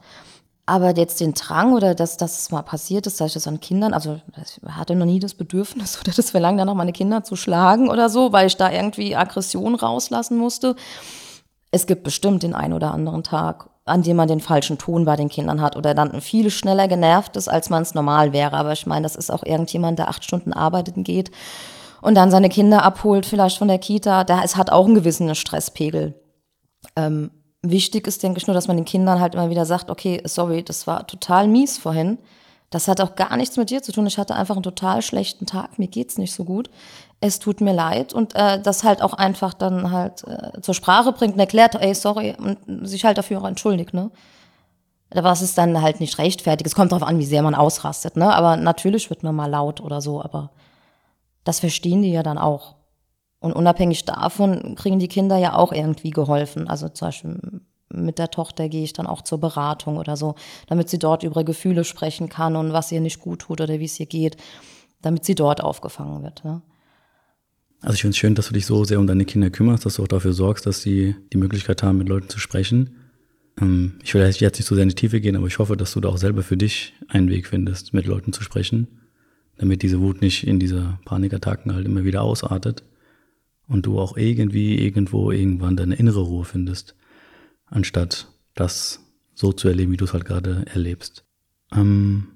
Aber 0.65 0.97
jetzt 0.97 1.21
den 1.21 1.35
Drang 1.35 1.73
oder 1.73 1.97
dass 1.97 2.17
das 2.19 2.51
mal 2.53 2.63
passiert 2.63 3.09
ist, 3.09 3.17
sage 3.17 3.29
ich 3.29 3.35
das 3.35 3.49
an 3.49 3.59
Kindern, 3.59 3.93
also 3.93 4.21
ich 4.37 4.61
hatte 4.69 4.95
noch 4.95 5.07
nie 5.07 5.19
das 5.19 5.35
Bedürfnis 5.35 5.99
oder 6.01 6.13
das 6.13 6.31
Verlangen, 6.31 6.59
dann 6.59 6.69
noch 6.69 6.77
meine 6.77 6.93
Kinder 6.93 7.25
zu 7.25 7.35
schlagen 7.35 7.91
oder 7.91 8.09
so, 8.09 8.33
weil 8.33 8.47
ich 8.47 8.57
da 8.57 8.71
irgendwie 8.71 9.17
Aggression 9.17 9.75
rauslassen 9.75 10.39
musste 10.39 10.77
es 11.73 11.87
gibt 11.87 12.05
bestimmt 12.05 12.43
den 12.43 12.55
einen 12.55 12.75
oder 12.75 12.93
anderen 12.93 13.25
Tag, 13.25 13.71
an 13.85 14.02
dem 14.02 14.17
man 14.17 14.29
den 14.29 14.41
falschen 14.41 14.79
Ton 14.79 15.05
bei 15.05 15.17
den 15.17 15.31
Kindern 15.31 15.61
hat 15.61 15.75
oder 15.75 15.95
dann 15.95 16.21
viel 16.21 16.50
schneller 16.50 16.87
genervt 16.87 17.37
ist, 17.37 17.49
als 17.49 17.71
man 17.71 17.83
es 17.83 17.95
normal 17.95 18.33
wäre. 18.33 18.57
Aber 18.57 18.73
ich 18.73 18.87
meine, 18.87 19.02
das 19.02 19.17
ist 19.17 19.31
auch 19.31 19.43
irgendjemand, 19.43 19.99
der 19.99 20.09
acht 20.09 20.23
Stunden 20.23 20.52
arbeiten 20.52 21.02
geht 21.02 21.33
und 22.02 22.14
dann 22.14 22.31
seine 22.31 22.50
Kinder 22.50 22.85
abholt, 22.85 23.26
vielleicht 23.26 23.59
von 23.59 23.69
der 23.69 23.79
Kita. 23.79 24.23
Der, 24.25 24.43
es 24.45 24.57
hat 24.57 24.71
auch 24.71 24.85
einen 24.85 24.95
gewissen 24.95 25.35
Stresspegel. 25.35 26.14
Ähm, 26.95 27.31
wichtig 27.62 28.07
ist, 28.07 28.23
denke 28.23 28.38
ich, 28.38 28.47
nur, 28.47 28.55
dass 28.55 28.69
man 28.69 28.76
den 28.76 28.85
Kindern 28.85 29.19
halt 29.19 29.35
immer 29.35 29.49
wieder 29.49 29.64
sagt, 29.64 29.91
okay, 29.91 30.21
sorry, 30.25 30.62
das 30.62 30.87
war 30.87 31.07
total 31.07 31.49
mies 31.49 31.79
vorhin. 31.79 32.19
Das 32.69 32.87
hat 32.87 33.00
auch 33.00 33.17
gar 33.17 33.37
nichts 33.37 33.57
mit 33.57 33.71
dir 33.71 33.83
zu 33.83 33.93
tun. 33.93 34.07
Ich 34.07 34.19
hatte 34.19 34.35
einfach 34.35 34.57
einen 34.57 34.62
total 34.62 35.02
schlechten 35.02 35.47
Tag. 35.47 35.79
Mir 35.79 35.88
geht's 35.88 36.19
nicht 36.19 36.35
so 36.35 36.45
gut 36.45 36.69
es 37.23 37.38
tut 37.38 37.61
mir 37.61 37.73
leid 37.73 38.12
und 38.12 38.35
äh, 38.35 38.61
das 38.61 38.83
halt 38.83 39.00
auch 39.00 39.12
einfach 39.14 39.55
dann 39.55 39.93
halt 39.93 40.25
äh, 40.26 40.61
zur 40.61 40.75
Sprache 40.75 41.12
bringt 41.12 41.35
und 41.35 41.41
erklärt, 41.41 41.76
ey, 41.76 41.95
sorry, 41.95 42.35
und 42.37 42.59
sich 42.87 43.05
halt 43.05 43.17
dafür 43.17 43.41
auch 43.41 43.47
entschuldigt, 43.47 43.95
ne? 43.95 44.11
Was 45.14 45.43
ist 45.43 45.59
dann 45.59 45.83
halt 45.83 46.00
nicht 46.00 46.19
rechtfertigt. 46.19 46.67
Es 46.67 46.75
kommt 46.75 46.91
darauf 46.91 47.07
an, 47.07 47.19
wie 47.19 47.25
sehr 47.25 47.43
man 47.43 47.55
ausrastet, 47.55 48.17
ne? 48.17 48.35
Aber 48.35 48.57
natürlich 48.57 49.09
wird 49.09 49.23
man 49.23 49.37
mal 49.37 49.47
laut 49.47 49.81
oder 49.81 50.00
so, 50.00 50.23
aber 50.23 50.50
das 51.45 51.61
verstehen 51.61 52.02
die 52.02 52.11
ja 52.11 52.25
dann 52.25 52.38
auch. 52.38 52.75
Und 53.38 53.52
unabhängig 53.52 54.05
davon 54.05 54.75
kriegen 54.75 54.99
die 54.99 55.09
Kinder 55.09 55.37
ja 55.37 55.55
auch 55.55 55.73
irgendwie 55.73 56.11
geholfen. 56.11 56.69
Also 56.69 56.88
zum 56.88 57.09
Beispiel 57.09 57.41
mit 57.88 58.19
der 58.19 58.31
Tochter 58.31 58.69
gehe 58.69 58.83
ich 58.83 58.95
dann 58.95 59.07
auch 59.07 59.23
zur 59.23 59.38
Beratung 59.38 59.97
oder 59.97 60.17
so, 60.17 60.35
damit 60.67 60.88
sie 60.88 60.99
dort 60.99 61.23
über 61.23 61.45
Gefühle 61.45 61.85
sprechen 61.85 62.29
kann 62.29 62.57
und 62.57 62.73
was 62.73 62.91
ihr 62.91 63.00
nicht 63.00 63.21
gut 63.21 63.41
tut 63.41 63.61
oder 63.61 63.79
wie 63.79 63.85
es 63.85 64.00
ihr 64.00 64.07
geht, 64.07 64.37
damit 65.02 65.25
sie 65.25 65.35
dort 65.35 65.62
aufgefangen 65.62 66.23
wird. 66.23 66.45
Ne? 66.45 66.62
Also 67.83 67.95
ich 67.95 68.03
finde 68.03 68.11
es 68.12 68.19
schön, 68.19 68.35
dass 68.37 68.47
du 68.47 68.55
dich 68.55 68.65
so 68.65 68.85
sehr 68.85 69.01
um 69.01 69.09
deine 69.09 69.25
Kinder 69.25 69.51
kümmerst, 69.51 69.85
dass 69.85 69.97
du 69.97 70.05
auch 70.05 70.09
dafür 70.09 70.33
sorgst, 70.33 70.67
dass 70.67 70.83
sie 70.83 71.17
die 71.33 71.37
Möglichkeit 71.37 71.83
haben, 71.83 71.99
mit 71.99 72.09
Leuten 72.09 72.29
zu 72.29 72.39
sprechen. 72.39 72.97
Ähm, 73.61 73.95
ich 74.05 74.15
will 74.15 74.23
jetzt 74.23 74.41
nicht 74.41 74.65
so 74.65 74.77
sehr 74.77 74.85
in 74.85 74.89
die 74.89 74.95
Tiefe 74.95 75.21
gehen, 75.21 75.37
aber 75.37 75.49
ich 75.49 75.59
hoffe, 75.59 75.77
dass 75.77 75.93
du 75.93 76.01
da 76.01 76.09
auch 76.09 76.17
selber 76.17 76.43
für 76.45 76.57
dich 76.57 76.95
einen 77.09 77.29
Weg 77.29 77.49
findest, 77.49 77.93
mit 77.93 78.07
Leuten 78.07 78.33
zu 78.33 78.45
sprechen, 78.45 78.87
damit 79.57 79.83
diese 79.83 80.01
Wut 80.01 80.23
nicht 80.23 80.47
in 80.47 80.61
diese 80.61 80.99
Panikattacken 81.05 81.75
halt 81.75 81.85
immer 81.85 82.05
wieder 82.05 82.23
ausartet 82.23 82.85
und 83.67 83.85
du 83.85 83.99
auch 83.99 84.17
irgendwie 84.17 84.79
irgendwo 84.79 85.33
irgendwann 85.33 85.77
deine 85.77 85.97
innere 85.97 86.21
Ruhe 86.21 86.45
findest, 86.45 86.95
anstatt 87.67 88.29
das 88.55 89.01
so 89.35 89.53
zu 89.53 89.67
erleben, 89.67 89.91
wie 89.91 89.97
du 89.97 90.05
es 90.05 90.12
halt 90.12 90.25
gerade 90.25 90.65
erlebst. 90.73 91.25
Ähm, 91.75 92.29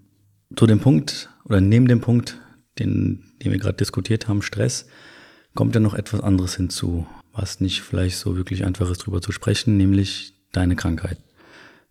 zu 0.56 0.66
dem 0.66 0.80
Punkt 0.80 1.30
oder 1.44 1.60
neben 1.60 1.86
dem 1.86 2.00
Punkt, 2.00 2.40
den, 2.80 3.22
den 3.42 3.52
wir 3.52 3.58
gerade 3.58 3.76
diskutiert 3.76 4.26
haben, 4.26 4.42
Stress, 4.42 4.88
kommt 5.56 5.74
ja 5.74 5.80
noch 5.80 5.94
etwas 5.94 6.20
anderes 6.20 6.54
hinzu, 6.54 7.06
was 7.32 7.60
nicht 7.60 7.82
vielleicht 7.82 8.18
so 8.18 8.36
wirklich 8.36 8.64
einfach 8.64 8.88
ist, 8.90 8.98
drüber 8.98 9.20
zu 9.20 9.32
sprechen, 9.32 9.76
nämlich 9.76 10.34
deine 10.52 10.76
Krankheit. 10.76 11.18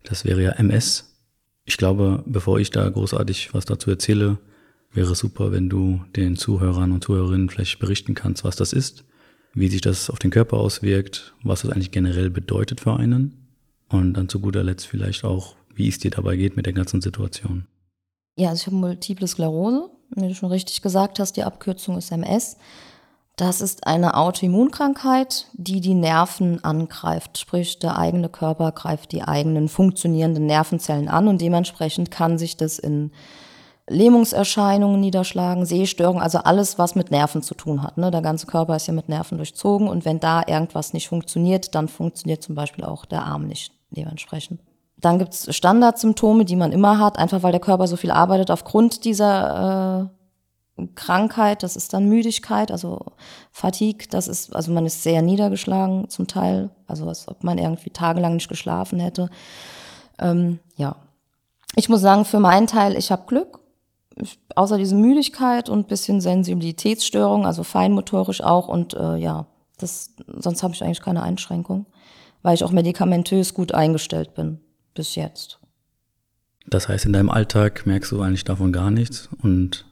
Das 0.04 0.24
wäre 0.24 0.42
ja 0.42 0.52
MS. 0.52 1.12
Ich 1.64 1.76
glaube, 1.76 2.22
bevor 2.26 2.58
ich 2.58 2.70
da 2.70 2.88
großartig 2.88 3.52
was 3.52 3.66
dazu 3.66 3.90
erzähle, 3.90 4.38
wäre 4.92 5.12
es 5.12 5.18
super, 5.18 5.52
wenn 5.52 5.68
du 5.68 6.00
den 6.14 6.36
Zuhörern 6.36 6.92
und 6.92 7.04
Zuhörerinnen 7.04 7.50
vielleicht 7.50 7.78
berichten 7.78 8.14
kannst, 8.14 8.44
was 8.44 8.56
das 8.56 8.72
ist, 8.72 9.04
wie 9.52 9.68
sich 9.68 9.80
das 9.80 10.08
auf 10.10 10.18
den 10.18 10.30
Körper 10.30 10.56
auswirkt, 10.56 11.34
was 11.42 11.62
das 11.62 11.72
eigentlich 11.72 11.90
generell 11.90 12.30
bedeutet 12.30 12.80
für 12.80 12.96
einen 12.96 13.48
und 13.88 14.14
dann 14.14 14.28
zu 14.28 14.40
guter 14.40 14.64
Letzt 14.64 14.86
vielleicht 14.86 15.24
auch, 15.24 15.56
wie 15.74 15.88
es 15.88 15.98
dir 15.98 16.10
dabei 16.10 16.36
geht 16.36 16.56
mit 16.56 16.66
der 16.66 16.72
ganzen 16.72 17.00
Situation. 17.00 17.66
Ja, 18.36 18.50
also 18.50 18.60
ich 18.60 18.66
habe 18.66 18.76
Multiple 18.76 19.26
Sklerose, 19.26 19.90
wie 20.14 20.28
du 20.28 20.34
schon 20.34 20.50
richtig 20.50 20.82
gesagt 20.82 21.18
hast, 21.18 21.36
die 21.36 21.42
Abkürzung 21.42 21.98
ist 21.98 22.12
MS. 22.12 22.56
Das 23.36 23.60
ist 23.60 23.86
eine 23.86 24.16
Autoimmunkrankheit, 24.16 25.48
die 25.52 25.82
die 25.82 25.92
Nerven 25.92 26.64
angreift. 26.64 27.36
Sprich, 27.36 27.78
der 27.78 27.98
eigene 27.98 28.30
Körper 28.30 28.72
greift 28.72 29.12
die 29.12 29.22
eigenen 29.22 29.68
funktionierenden 29.68 30.46
Nervenzellen 30.46 31.08
an 31.08 31.28
und 31.28 31.42
dementsprechend 31.42 32.10
kann 32.10 32.38
sich 32.38 32.56
das 32.56 32.78
in 32.78 33.12
Lähmungserscheinungen 33.88 34.98
niederschlagen, 34.98 35.66
Sehstörungen, 35.66 36.22
also 36.22 36.38
alles, 36.38 36.78
was 36.78 36.94
mit 36.94 37.10
Nerven 37.10 37.42
zu 37.42 37.54
tun 37.54 37.82
hat. 37.82 37.98
Ne? 37.98 38.10
Der 38.10 38.22
ganze 38.22 38.46
Körper 38.46 38.74
ist 38.74 38.86
ja 38.86 38.94
mit 38.94 39.10
Nerven 39.10 39.36
durchzogen 39.36 39.86
und 39.86 40.06
wenn 40.06 40.18
da 40.18 40.42
irgendwas 40.46 40.94
nicht 40.94 41.08
funktioniert, 41.08 41.74
dann 41.74 41.88
funktioniert 41.88 42.42
zum 42.42 42.54
Beispiel 42.54 42.84
auch 42.84 43.04
der 43.04 43.22
Arm 43.24 43.46
nicht 43.46 43.70
dementsprechend. 43.90 44.60
Dann 44.96 45.18
gibt's 45.18 45.54
Standardsymptome, 45.54 46.46
die 46.46 46.56
man 46.56 46.72
immer 46.72 46.98
hat, 46.98 47.18
einfach 47.18 47.42
weil 47.42 47.52
der 47.52 47.60
Körper 47.60 47.86
so 47.86 47.96
viel 47.96 48.10
arbeitet 48.10 48.50
aufgrund 48.50 49.04
dieser 49.04 50.08
äh, 50.10 50.15
Krankheit, 50.94 51.62
das 51.62 51.74
ist 51.76 51.94
dann 51.94 52.08
Müdigkeit, 52.08 52.70
also 52.70 53.00
Fatigue, 53.50 54.08
das 54.10 54.28
ist, 54.28 54.54
also 54.54 54.72
man 54.72 54.84
ist 54.84 55.02
sehr 55.02 55.22
niedergeschlagen 55.22 56.10
zum 56.10 56.26
Teil, 56.26 56.70
also 56.86 57.08
als 57.08 57.28
ob 57.28 57.44
man 57.44 57.56
irgendwie 57.56 57.90
tagelang 57.90 58.34
nicht 58.34 58.48
geschlafen 58.48 59.00
hätte. 59.00 59.30
Ähm, 60.18 60.58
ja, 60.76 60.96
ich 61.74 61.88
muss 61.88 62.02
sagen, 62.02 62.24
für 62.24 62.40
meinen 62.40 62.66
Teil, 62.66 62.96
ich 62.96 63.10
habe 63.10 63.24
Glück. 63.26 63.60
Ich, 64.18 64.38
außer 64.54 64.78
diese 64.78 64.94
Müdigkeit 64.94 65.68
und 65.68 65.88
bisschen 65.88 66.20
Sensibilitätsstörung, 66.20 67.44
also 67.46 67.62
feinmotorisch 67.62 68.42
auch 68.42 68.68
und 68.68 68.94
äh, 68.94 69.16
ja, 69.16 69.46
das, 69.78 70.14
sonst 70.26 70.62
habe 70.62 70.74
ich 70.74 70.82
eigentlich 70.82 71.02
keine 71.02 71.22
Einschränkung, 71.22 71.86
weil 72.42 72.54
ich 72.54 72.64
auch 72.64 72.70
medikamentös 72.70 73.52
gut 73.52 73.72
eingestellt 73.72 74.34
bin 74.34 74.60
bis 74.94 75.14
jetzt. 75.16 75.58
Das 76.66 76.88
heißt, 76.88 77.04
in 77.06 77.12
deinem 77.12 77.30
Alltag 77.30 77.86
merkst 77.86 78.12
du 78.12 78.22
eigentlich 78.22 78.44
davon 78.44 78.72
gar 78.72 78.90
nichts 78.90 79.28
und 79.42 79.84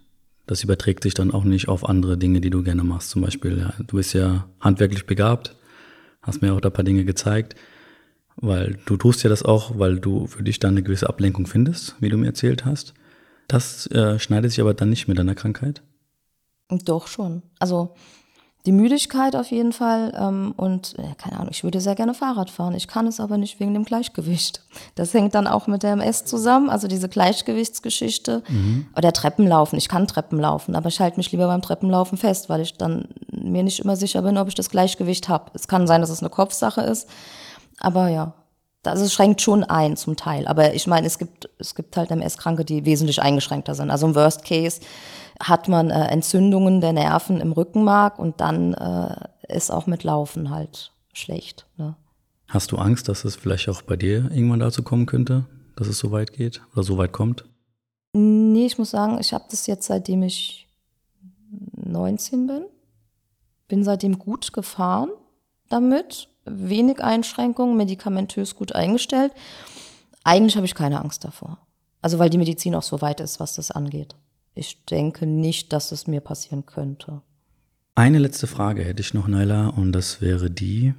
das 0.47 0.63
überträgt 0.63 1.03
sich 1.03 1.15
dann 1.15 1.31
auch 1.31 1.45
nicht 1.45 1.69
auf 1.69 1.89
andere 1.89 2.19
Dinge, 2.19 2.41
die 2.41 2.51
du 2.51 2.63
gerne 2.63 2.85
machst. 2.85 3.11
Zum 3.11 3.23
Beispiel, 3.23 3.59
ja, 3.59 3.75
du 3.79 3.97
bist 3.97 4.13
ja 4.15 4.49
handwerklich 4.61 5.07
begabt, 5.07 5.57
hast 6.23 6.43
mir 6.43 6.53
auch 6.53 6.61
da 6.61 6.69
ein 6.69 6.73
paar 6.73 6.85
Dinge 6.85 7.05
gezeigt, 7.05 7.55
weil 8.37 8.79
du 8.87 8.97
tust 8.97 9.23
ja 9.23 9.31
das 9.31 9.43
auch, 9.43 9.79
weil 9.79 9.99
du 10.01 10.27
für 10.27 10.43
dich 10.43 10.59
dann 10.59 10.75
eine 10.75 10.83
gewisse 10.83 11.09
Ablenkung 11.09 11.47
findest, 11.47 11.97
wie 12.01 12.09
du 12.09 12.17
mir 12.17 12.27
erzählt 12.27 12.65
hast. 12.65 12.95
Das 13.49 13.87
äh, 13.89 14.19
schneidet 14.19 14.51
sich 14.51 14.61
aber 14.61 14.75
dann 14.75 14.91
nicht 14.91 15.09
mit 15.09 15.19
deiner 15.19 15.35
Krankheit? 15.35 15.83
Doch 16.71 17.07
schon. 17.07 17.43
Also 17.59 17.95
die 18.67 18.73
Müdigkeit 18.73 19.37
auf 19.37 19.51
jeden 19.51 19.73
Fall 19.73 20.15
ähm, 20.19 20.55
und 20.57 20.99
äh, 20.99 21.15
keine 21.19 21.37
Ahnung, 21.37 21.51
ich 21.51 21.65
würde 21.65 21.81
sehr 21.81 21.95
gerne 21.95 22.15
Fahrrad 22.15 22.49
fahren. 22.49 22.75
Ich 22.75 22.89
kann 22.89 23.07
es 23.07 23.21
aber 23.21 23.37
nicht 23.37 23.61
wegen 23.61 23.75
dem 23.75 23.85
Gleichgewicht. 23.85 24.63
Das 24.95 25.13
hängt 25.13 25.35
dann 25.35 25.47
auch 25.47 25.67
mit 25.67 25.83
der 25.83 25.93
MS 25.93 26.25
zusammen, 26.25 26.71
also 26.71 26.89
diese 26.89 27.11
Gleichgewichtsgeschichte 27.11 28.43
mhm. 28.49 28.87
oder 28.97 29.13
Treppenlaufen. 29.13 29.77
Ich 29.77 29.89
kann 29.89 30.07
Treppenlaufen, 30.07 30.77
aber 30.77 30.89
ich 30.89 30.99
halte 30.99 31.19
mich 31.19 31.31
lieber 31.31 31.47
beim 31.47 31.61
Treppenlaufen 31.61 32.17
fest, 32.17 32.49
weil 32.49 32.63
ich 32.63 32.79
dann 32.79 33.09
mir 33.31 33.63
nicht 33.63 33.81
immer 33.81 33.97
sicher 33.97 34.23
bin, 34.23 34.39
ob 34.39 34.49
ich 34.49 34.55
das 34.55 34.71
Gleichgewicht 34.71 35.29
habe. 35.29 35.51
Es 35.53 35.69
kann 35.69 35.87
sein, 35.87 36.01
dass 36.01 36.11
es 36.11 36.21
eine 36.21 36.31
Kopfsache 36.31 36.81
ist, 36.81 37.07
aber 37.81 38.09
ja, 38.09 38.33
also 38.87 39.05
es 39.05 39.13
schränkt 39.13 39.43
schon 39.43 39.65
ein 39.65 39.97
zum 39.97 40.17
Teil. 40.17 40.47
Aber 40.47 40.75
ich 40.75 40.87
meine, 40.87 41.07
es 41.07 41.19
gibt 41.19 41.49
es 41.59 41.75
gibt 41.75 41.97
halt 41.97 42.11
MS-Kranke, 42.11 42.65
die 42.65 42.85
wesentlich 42.85 43.21
eingeschränkter 43.21 43.75
sind. 43.75 43.91
Also 43.91 44.07
im 44.07 44.15
Worst 44.15 44.45
Case 44.45 44.81
hat 45.41 45.69
man 45.69 45.91
äh, 45.91 46.07
Entzündungen 46.07 46.81
der 46.81 46.93
Nerven 46.93 47.41
im 47.41 47.53
Rückenmark 47.53 48.19
und 48.19 48.41
dann 48.41 48.75
äh, 48.75 49.55
ist 49.55 49.71
auch 49.71 49.87
mit 49.87 50.05
Laufen 50.05 50.51
halt 50.51 50.93
schlecht. 51.13 51.67
Ne? 51.77 51.97
Hast 52.49 52.73
du 52.73 52.79
Angst, 52.79 53.09
dass 53.09 53.25
es 53.25 53.37
vielleicht 53.37 53.69
auch 53.69 53.83
bei 53.83 53.97
dir 53.97 54.31
irgendwann 54.31 54.61
dazu 54.61 54.83
kommen 54.83 55.07
könnte, 55.07 55.47
dass 55.77 55.89
es 55.89 55.99
so 55.99 56.13
weit 56.13 56.33
geht 56.33 56.63
oder 56.73 56.83
so 56.83 56.99
weit 56.99 57.13
kommt? 57.13 57.45
Nee, 58.13 58.67
ich 58.67 58.79
muss 58.79 58.91
sagen, 58.91 59.19
ich 59.21 59.33
habe 59.33 59.45
das 59.51 59.67
jetzt 59.67 59.87
seitdem 59.87 60.23
ich 60.23 60.69
19 61.73 62.47
bin. 62.47 62.65
Bin 63.67 63.83
seitdem 63.83 64.19
gut 64.19 64.53
gefahren 64.53 65.11
damit, 65.69 66.29
wenig 66.45 67.03
Einschränkungen, 67.03 67.77
medikamentös 67.77 68.55
gut 68.55 68.75
eingestellt. 68.75 69.33
Eigentlich 70.23 70.57
habe 70.57 70.67
ich 70.67 70.75
keine 70.75 71.01
Angst 71.01 71.25
davor. 71.25 71.59
Also 72.03 72.19
weil 72.19 72.31
die 72.31 72.39
Medizin 72.39 72.75
auch 72.75 72.83
so 72.83 73.01
weit 73.01 73.21
ist, 73.21 73.41
was 73.41 73.55
das 73.55 73.71
angeht 73.71 74.15
ich 74.55 74.85
denke 74.85 75.27
nicht, 75.27 75.73
dass 75.73 75.93
es 75.93 76.07
mir 76.07 76.21
passieren 76.21 76.67
könnte. 76.67 77.23
Eine 77.95 78.19
letzte 78.19 78.47
Frage 78.47 78.85
hätte 78.85 79.01
ich 79.01 79.15
noch, 79.15 79.29
Naila, 79.29 79.69
und 79.69 79.93
das 79.93 80.21
wäre 80.21 80.51
die. 80.51 80.95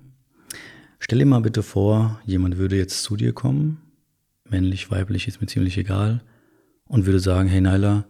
Stell 0.99 1.19
dir 1.19 1.25
mal 1.25 1.41
bitte 1.41 1.61
vor, 1.61 2.21
jemand 2.25 2.57
würde 2.57 2.77
jetzt 2.77 3.03
zu 3.03 3.15
dir 3.15 3.33
kommen, 3.33 3.81
männlich, 4.45 4.91
weiblich, 4.91 5.27
ist 5.27 5.41
mir 5.41 5.47
ziemlich 5.47 5.77
egal, 5.77 6.23
und 6.85 7.05
würde 7.05 7.19
sagen, 7.19 7.49
hey 7.49 7.61
Naila, 7.61 8.05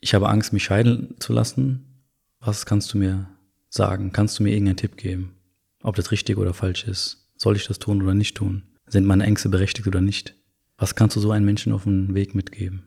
ich 0.00 0.14
habe 0.14 0.28
Angst, 0.28 0.52
mich 0.52 0.64
scheiden 0.64 1.14
zu 1.18 1.32
lassen. 1.32 2.02
Was 2.40 2.66
kannst 2.66 2.92
du 2.92 2.98
mir 2.98 3.28
sagen? 3.70 4.12
Kannst 4.12 4.38
du 4.38 4.42
mir 4.42 4.50
irgendeinen 4.50 4.76
Tipp 4.76 4.96
geben? 4.96 5.34
Ob 5.82 5.96
das 5.96 6.10
richtig 6.10 6.36
oder 6.36 6.54
falsch 6.54 6.84
ist? 6.84 7.30
Soll 7.36 7.56
ich 7.56 7.66
das 7.66 7.78
tun 7.78 8.02
oder 8.02 8.14
nicht 8.14 8.36
tun? 8.36 8.64
Sind 8.86 9.06
meine 9.06 9.24
Ängste 9.24 9.48
berechtigt 9.48 9.86
oder 9.86 10.00
nicht? 10.00 10.34
Was 10.76 10.94
kannst 10.94 11.16
du 11.16 11.20
so 11.20 11.30
einem 11.30 11.46
Menschen 11.46 11.72
auf 11.72 11.84
den 11.84 12.14
Weg 12.14 12.34
mitgeben? 12.34 12.84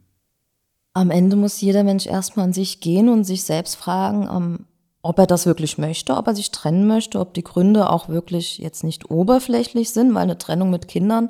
Am 0.97 1.11
Ende 1.11 1.35
muss 1.35 1.61
jeder 1.61 1.83
Mensch 1.83 2.07
erstmal 2.07 2.45
an 2.45 2.53
sich 2.53 2.79
gehen 2.79 3.07
und 3.07 3.23
sich 3.23 3.43
selbst 3.43 3.75
fragen, 3.75 4.27
ähm, 4.33 4.65
ob 5.03 5.19
er 5.19 5.27
das 5.27 5.45
wirklich 5.45 5.77
möchte, 5.77 6.17
ob 6.17 6.27
er 6.27 6.35
sich 6.35 6.51
trennen 6.51 6.87
möchte, 6.87 7.19
ob 7.19 7.35
die 7.35 7.43
Gründe 7.43 7.91
auch 7.91 8.09
wirklich 8.09 8.57
jetzt 8.57 8.83
nicht 8.83 9.11
oberflächlich 9.11 9.91
sind, 9.91 10.13
weil 10.15 10.23
eine 10.23 10.39
Trennung 10.39 10.71
mit 10.71 10.87
Kindern 10.87 11.29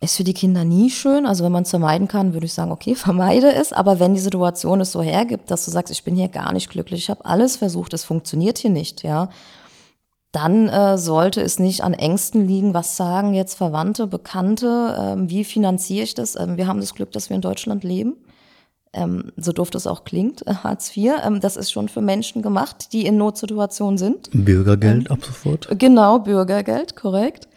ist 0.00 0.16
für 0.16 0.24
die 0.24 0.34
Kinder 0.34 0.64
nie 0.64 0.90
schön. 0.90 1.26
Also 1.26 1.44
wenn 1.44 1.52
man 1.52 1.64
es 1.64 1.70
vermeiden 1.70 2.08
kann, 2.08 2.32
würde 2.32 2.46
ich 2.46 2.54
sagen, 2.54 2.72
okay, 2.72 2.94
vermeide 2.96 3.52
es. 3.52 3.74
Aber 3.74 4.00
wenn 4.00 4.14
die 4.14 4.20
Situation 4.20 4.80
es 4.80 4.92
so 4.92 5.02
hergibt, 5.02 5.50
dass 5.50 5.66
du 5.66 5.70
sagst, 5.70 5.92
ich 5.92 6.04
bin 6.04 6.16
hier 6.16 6.28
gar 6.28 6.52
nicht 6.54 6.70
glücklich, 6.70 7.00
ich 7.00 7.10
habe 7.10 7.26
alles 7.26 7.56
versucht, 7.56 7.92
es 7.92 8.04
funktioniert 8.04 8.56
hier 8.56 8.70
nicht, 8.70 9.02
ja, 9.02 9.28
dann 10.32 10.68
äh, 10.68 10.98
sollte 10.98 11.40
es 11.42 11.58
nicht 11.58 11.82
an 11.82 11.94
Ängsten 11.94 12.46
liegen, 12.46 12.74
was 12.74 12.96
sagen 12.96 13.34
jetzt 13.34 13.54
Verwandte, 13.54 14.06
Bekannte, 14.06 15.16
äh, 15.18 15.30
wie 15.30 15.44
finanziere 15.44 16.04
ich 16.04 16.14
das? 16.14 16.36
Ähm, 16.36 16.56
wir 16.56 16.66
haben 16.66 16.80
das 16.80 16.94
Glück, 16.94 17.12
dass 17.12 17.28
wir 17.28 17.36
in 17.36 17.42
Deutschland 17.42 17.84
leben 17.84 18.16
ähm, 18.96 19.32
so 19.36 19.52
doof 19.52 19.70
das 19.70 19.86
auch 19.86 20.04
klingt, 20.04 20.46
äh, 20.46 20.54
Hartz 20.54 20.96
IV, 20.96 21.12
ähm, 21.24 21.40
das 21.40 21.56
ist 21.56 21.70
schon 21.70 21.88
für 21.88 22.00
Menschen 22.00 22.42
gemacht, 22.42 22.92
die 22.92 23.06
in 23.06 23.16
Notsituationen 23.16 23.98
sind. 23.98 24.30
Bürgergeld 24.32 25.06
ähm, 25.06 25.12
ab 25.12 25.24
sofort? 25.24 25.68
Genau, 25.78 26.18
Bürgergeld, 26.18 26.96
korrekt. 26.96 27.48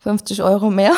50 0.00 0.42
Euro 0.42 0.70
mehr. 0.70 0.92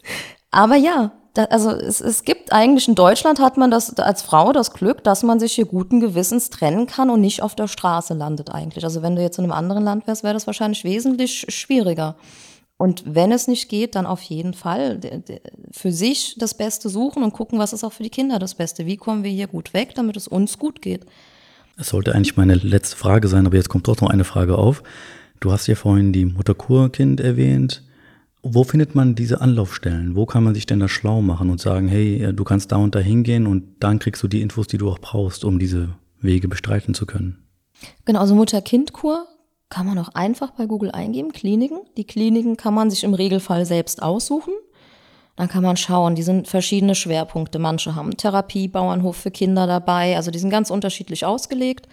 Aber 0.50 0.76
ja, 0.76 1.12
da, 1.34 1.44
also 1.44 1.70
es, 1.70 2.00
es 2.00 2.24
gibt 2.24 2.52
eigentlich 2.52 2.88
in 2.88 2.96
Deutschland 2.96 3.40
hat 3.40 3.56
man 3.56 3.70
das 3.70 3.96
als 3.98 4.22
Frau 4.22 4.52
das 4.52 4.72
Glück, 4.72 5.04
dass 5.04 5.22
man 5.22 5.38
sich 5.38 5.52
hier 5.52 5.66
guten 5.66 6.00
Gewissens 6.00 6.50
trennen 6.50 6.86
kann 6.86 7.08
und 7.08 7.20
nicht 7.20 7.42
auf 7.42 7.54
der 7.54 7.68
Straße 7.68 8.14
landet 8.14 8.50
eigentlich. 8.50 8.84
Also 8.84 9.02
wenn 9.02 9.16
du 9.16 9.22
jetzt 9.22 9.38
in 9.38 9.44
einem 9.44 9.52
anderen 9.52 9.84
Land 9.84 10.06
wärst, 10.06 10.24
wäre 10.24 10.34
das 10.34 10.46
wahrscheinlich 10.46 10.82
wesentlich 10.84 11.46
schwieriger. 11.48 12.16
Und 12.80 13.02
wenn 13.06 13.30
es 13.30 13.46
nicht 13.46 13.68
geht, 13.68 13.94
dann 13.94 14.06
auf 14.06 14.22
jeden 14.22 14.54
Fall 14.54 15.00
für 15.70 15.92
sich 15.92 16.36
das 16.38 16.54
Beste 16.54 16.88
suchen 16.88 17.22
und 17.22 17.34
gucken, 17.34 17.58
was 17.58 17.74
ist 17.74 17.84
auch 17.84 17.92
für 17.92 18.04
die 18.04 18.08
Kinder 18.08 18.38
das 18.38 18.54
Beste. 18.54 18.86
Wie 18.86 18.96
kommen 18.96 19.22
wir 19.22 19.30
hier 19.30 19.48
gut 19.48 19.74
weg, 19.74 19.94
damit 19.94 20.16
es 20.16 20.26
uns 20.26 20.58
gut 20.58 20.80
geht? 20.80 21.04
Es 21.76 21.90
sollte 21.90 22.14
eigentlich 22.14 22.38
meine 22.38 22.54
letzte 22.54 22.96
Frage 22.96 23.28
sein, 23.28 23.44
aber 23.44 23.56
jetzt 23.56 23.68
kommt 23.68 23.86
doch 23.86 24.00
noch 24.00 24.08
eine 24.08 24.24
Frage 24.24 24.56
auf. 24.56 24.82
Du 25.40 25.52
hast 25.52 25.66
ja 25.66 25.74
vorhin 25.74 26.14
die 26.14 26.24
Mutterkurkind 26.24 27.20
erwähnt. 27.20 27.82
Wo 28.42 28.64
findet 28.64 28.94
man 28.94 29.14
diese 29.14 29.42
Anlaufstellen? 29.42 30.16
Wo 30.16 30.24
kann 30.24 30.42
man 30.42 30.54
sich 30.54 30.64
denn 30.64 30.80
da 30.80 30.88
schlau 30.88 31.20
machen 31.20 31.50
und 31.50 31.60
sagen, 31.60 31.86
hey, 31.86 32.32
du 32.32 32.44
kannst 32.44 32.72
da 32.72 32.76
und 32.76 32.94
da 32.94 33.00
hingehen 33.00 33.46
und 33.46 33.74
dann 33.80 33.98
kriegst 33.98 34.22
du 34.22 34.26
die 34.26 34.40
Infos, 34.40 34.68
die 34.68 34.78
du 34.78 34.88
auch 34.88 35.00
brauchst, 35.00 35.44
um 35.44 35.58
diese 35.58 35.90
Wege 36.22 36.48
bestreiten 36.48 36.94
zu 36.94 37.04
können? 37.04 37.44
Genau, 38.06 38.20
also 38.20 38.34
Mutter-Kind-Kur 38.34 39.26
kann 39.70 39.86
man 39.86 39.98
auch 39.98 40.10
einfach 40.14 40.50
bei 40.50 40.66
Google 40.66 40.90
eingeben, 40.90 41.32
Kliniken. 41.32 41.78
Die 41.96 42.04
Kliniken 42.04 42.56
kann 42.56 42.74
man 42.74 42.90
sich 42.90 43.04
im 43.04 43.14
Regelfall 43.14 43.64
selbst 43.64 44.02
aussuchen. 44.02 44.52
Dann 45.36 45.48
kann 45.48 45.62
man 45.62 45.76
schauen, 45.76 46.16
die 46.16 46.22
sind 46.22 46.48
verschiedene 46.48 46.94
Schwerpunkte. 46.94 47.58
Manche 47.58 47.94
haben 47.94 48.16
Therapie, 48.16 48.68
Bauernhof 48.68 49.16
für 49.16 49.30
Kinder 49.30 49.66
dabei, 49.66 50.16
also 50.16 50.30
die 50.30 50.38
sind 50.38 50.50
ganz 50.50 50.70
unterschiedlich 50.70 51.24
ausgelegt. 51.24 51.88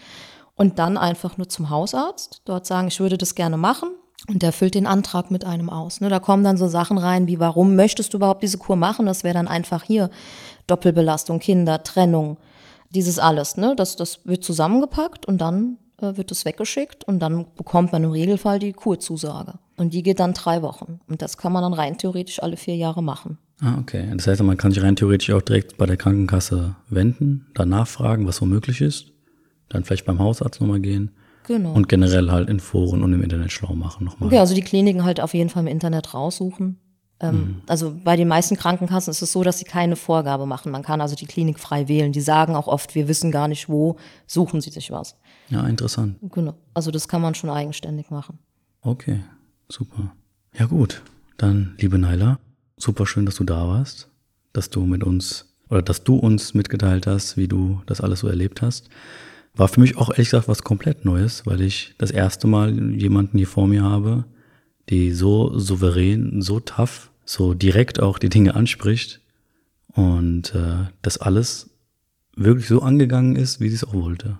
Und 0.55 0.79
dann 0.79 0.97
einfach 0.97 1.37
nur 1.37 1.47
zum 1.47 1.69
Hausarzt, 1.69 2.41
dort 2.45 2.65
sagen, 2.65 2.87
ich 2.87 2.99
würde 2.99 3.17
das 3.17 3.35
gerne 3.35 3.57
machen. 3.57 3.89
Und 4.27 4.41
der 4.41 4.51
füllt 4.51 4.73
den 4.73 4.87
Antrag 4.87 5.29
mit 5.29 5.45
einem 5.45 5.69
aus. 5.69 6.01
Ne? 6.01 6.09
Da 6.09 6.19
kommen 6.19 6.43
dann 6.43 6.57
so 6.57 6.67
Sachen 6.67 6.97
rein 6.97 7.27
wie, 7.27 7.39
warum 7.39 7.75
möchtest 7.75 8.11
du 8.11 8.17
überhaupt 8.17 8.41
diese 8.41 8.57
Kur 8.57 8.75
machen? 8.75 9.05
Das 9.05 9.23
wäre 9.23 9.35
dann 9.35 9.47
einfach 9.47 9.83
hier 9.83 10.09
Doppelbelastung, 10.65 11.37
Kinder, 11.37 11.83
Trennung, 11.83 12.37
dieses 12.89 13.19
alles. 13.19 13.55
Ne? 13.55 13.75
Das, 13.77 13.95
das 13.95 14.25
wird 14.25 14.43
zusammengepackt 14.43 15.27
und 15.27 15.37
dann 15.37 15.77
wird 15.99 16.31
es 16.31 16.45
weggeschickt 16.45 17.03
und 17.05 17.19
dann 17.19 17.45
bekommt 17.55 17.91
man 17.91 18.03
im 18.03 18.11
Regelfall 18.11 18.59
die 18.59 18.73
Kurzusage. 18.73 19.55
Und 19.77 19.93
die 19.93 20.03
geht 20.03 20.19
dann 20.19 20.33
drei 20.33 20.61
Wochen. 20.61 20.99
Und 21.07 21.21
das 21.21 21.37
kann 21.37 21.51
man 21.51 21.63
dann 21.63 21.73
rein 21.73 21.97
theoretisch 21.97 22.41
alle 22.41 22.57
vier 22.57 22.75
Jahre 22.75 23.01
machen. 23.01 23.37
Ah, 23.61 23.77
okay. 23.79 24.07
Das 24.15 24.27
heißt, 24.27 24.41
man 24.43 24.57
kann 24.57 24.71
sich 24.71 24.83
rein 24.83 24.95
theoretisch 24.95 25.31
auch 25.31 25.41
direkt 25.41 25.77
bei 25.77 25.85
der 25.85 25.97
Krankenkasse 25.97 26.75
wenden, 26.89 27.47
dann 27.55 27.69
nachfragen, 27.69 28.27
was 28.27 28.37
so 28.37 28.45
möglich 28.45 28.81
ist, 28.81 29.11
dann 29.69 29.83
vielleicht 29.83 30.05
beim 30.05 30.19
Hausarzt 30.19 30.61
nochmal 30.61 30.79
gehen. 30.79 31.11
Genau. 31.47 31.73
Und 31.73 31.87
generell 31.89 32.29
halt 32.29 32.49
in 32.49 32.59
Foren 32.59 33.03
und 33.03 33.13
im 33.13 33.23
Internet 33.23 33.51
schlau 33.51 33.73
machen 33.73 34.05
nochmal. 34.05 34.27
Okay, 34.27 34.39
also 34.39 34.53
die 34.53 34.61
Kliniken 34.61 35.03
halt 35.03 35.21
auf 35.21 35.33
jeden 35.33 35.49
Fall 35.49 35.63
im 35.63 35.67
Internet 35.67 36.13
raussuchen. 36.13 36.77
Ähm, 37.19 37.35
mhm. 37.35 37.61
Also 37.67 37.95
bei 38.03 38.15
den 38.15 38.27
meisten 38.27 38.55
Krankenkassen 38.55 39.11
ist 39.11 39.21
es 39.21 39.31
so, 39.31 39.43
dass 39.43 39.59
sie 39.59 39.65
keine 39.65 39.95
Vorgabe 39.95 40.45
machen. 40.45 40.71
Man 40.71 40.83
kann 40.83 41.01
also 41.01 41.15
die 41.15 41.25
Klinik 41.25 41.59
frei 41.59 41.87
wählen. 41.87 42.11
Die 42.11 42.21
sagen 42.21 42.55
auch 42.55 42.67
oft, 42.67 42.95
wir 42.95 43.07
wissen 43.07 43.31
gar 43.31 43.47
nicht 43.47 43.69
wo, 43.69 43.97
suchen 44.27 44.61
sie 44.61 44.69
sich 44.69 44.91
was. 44.91 45.15
Ja, 45.49 45.65
interessant. 45.67 46.17
Genau. 46.21 46.53
Also 46.73 46.91
das 46.91 47.07
kann 47.07 47.21
man 47.21 47.33
schon 47.33 47.49
eigenständig 47.49 48.11
machen. 48.11 48.37
Okay, 48.81 49.21
super. 49.69 50.11
Ja 50.57 50.65
gut, 50.65 51.01
dann 51.37 51.75
liebe 51.77 51.97
Naila, 51.97 52.39
super 52.77 53.05
schön, 53.05 53.25
dass 53.25 53.35
du 53.35 53.43
da 53.43 53.67
warst, 53.67 54.09
dass 54.53 54.69
du 54.69 54.81
mit 54.85 55.03
uns 55.03 55.45
oder 55.69 55.81
dass 55.81 56.03
du 56.03 56.15
uns 56.15 56.53
mitgeteilt 56.53 57.07
hast, 57.07 57.37
wie 57.37 57.47
du 57.47 57.81
das 57.85 58.01
alles 58.01 58.21
so 58.21 58.27
erlebt 58.27 58.61
hast. 58.61 58.89
War 59.55 59.67
für 59.67 59.81
mich 59.81 59.97
auch 59.97 60.09
ehrlich 60.09 60.29
gesagt 60.29 60.47
was 60.47 60.63
komplett 60.63 61.03
Neues, 61.03 61.45
weil 61.45 61.61
ich 61.61 61.95
das 61.97 62.11
erste 62.11 62.47
Mal 62.47 62.93
jemanden 62.93 63.37
hier 63.37 63.47
vor 63.47 63.67
mir 63.67 63.83
habe, 63.83 64.25
die 64.89 65.11
so 65.11 65.57
souverän, 65.57 66.41
so 66.41 66.59
tough, 66.59 67.11
so 67.25 67.53
direkt 67.53 67.99
auch 67.99 68.19
die 68.19 68.29
Dinge 68.29 68.55
anspricht 68.55 69.21
und 69.93 70.53
äh, 70.55 70.85
das 71.01 71.17
alles 71.17 71.71
wirklich 72.35 72.67
so 72.67 72.81
angegangen 72.81 73.35
ist, 73.35 73.59
wie 73.59 73.69
sie 73.69 73.75
es 73.75 73.83
auch 73.83 73.93
wollte. 73.93 74.37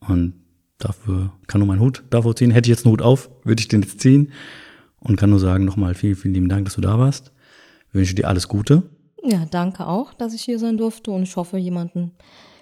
Und 0.00 0.34
dafür 0.78 1.32
kann 1.46 1.60
nur 1.60 1.68
mein 1.68 1.80
Hut 1.80 2.04
davor 2.10 2.34
ziehen. 2.34 2.50
Hätte 2.50 2.70
ich 2.70 2.76
jetzt 2.76 2.86
einen 2.86 2.92
Hut 2.92 3.02
auf, 3.02 3.30
würde 3.44 3.60
ich 3.60 3.68
den 3.68 3.82
jetzt 3.82 4.00
ziehen 4.00 4.32
und 5.00 5.16
kann 5.16 5.30
nur 5.30 5.40
sagen 5.40 5.64
nochmal 5.64 5.94
vielen, 5.94 6.16
vielen 6.16 6.34
lieben 6.34 6.48
Dank, 6.48 6.64
dass 6.64 6.74
du 6.74 6.80
da 6.80 6.98
warst. 6.98 7.32
Ich 7.88 7.94
wünsche 7.94 8.14
dir 8.14 8.28
alles 8.28 8.48
Gute. 8.48 8.84
Ja, 9.22 9.44
danke 9.50 9.86
auch, 9.86 10.14
dass 10.14 10.34
ich 10.34 10.42
hier 10.42 10.58
sein 10.58 10.78
durfte 10.78 11.10
und 11.10 11.22
ich 11.24 11.36
hoffe, 11.36 11.58
jemanden 11.58 12.12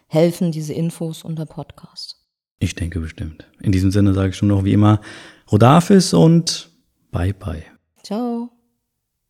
helfen 0.08 0.50
diese 0.50 0.74
Infos 0.74 1.22
und 1.22 1.38
der 1.38 1.46
Podcast. 1.46 2.16
Ich 2.58 2.74
denke 2.74 3.00
bestimmt. 3.00 3.46
In 3.62 3.72
diesem 3.72 3.90
Sinne 3.90 4.12
sage 4.12 4.30
ich 4.30 4.36
schon 4.36 4.48
noch 4.48 4.64
wie 4.64 4.72
immer 4.72 5.00
Rodafis 5.50 6.12
und 6.12 6.69
bye 7.12 7.32
bye. 7.32 7.64
Ciao. 8.02 8.59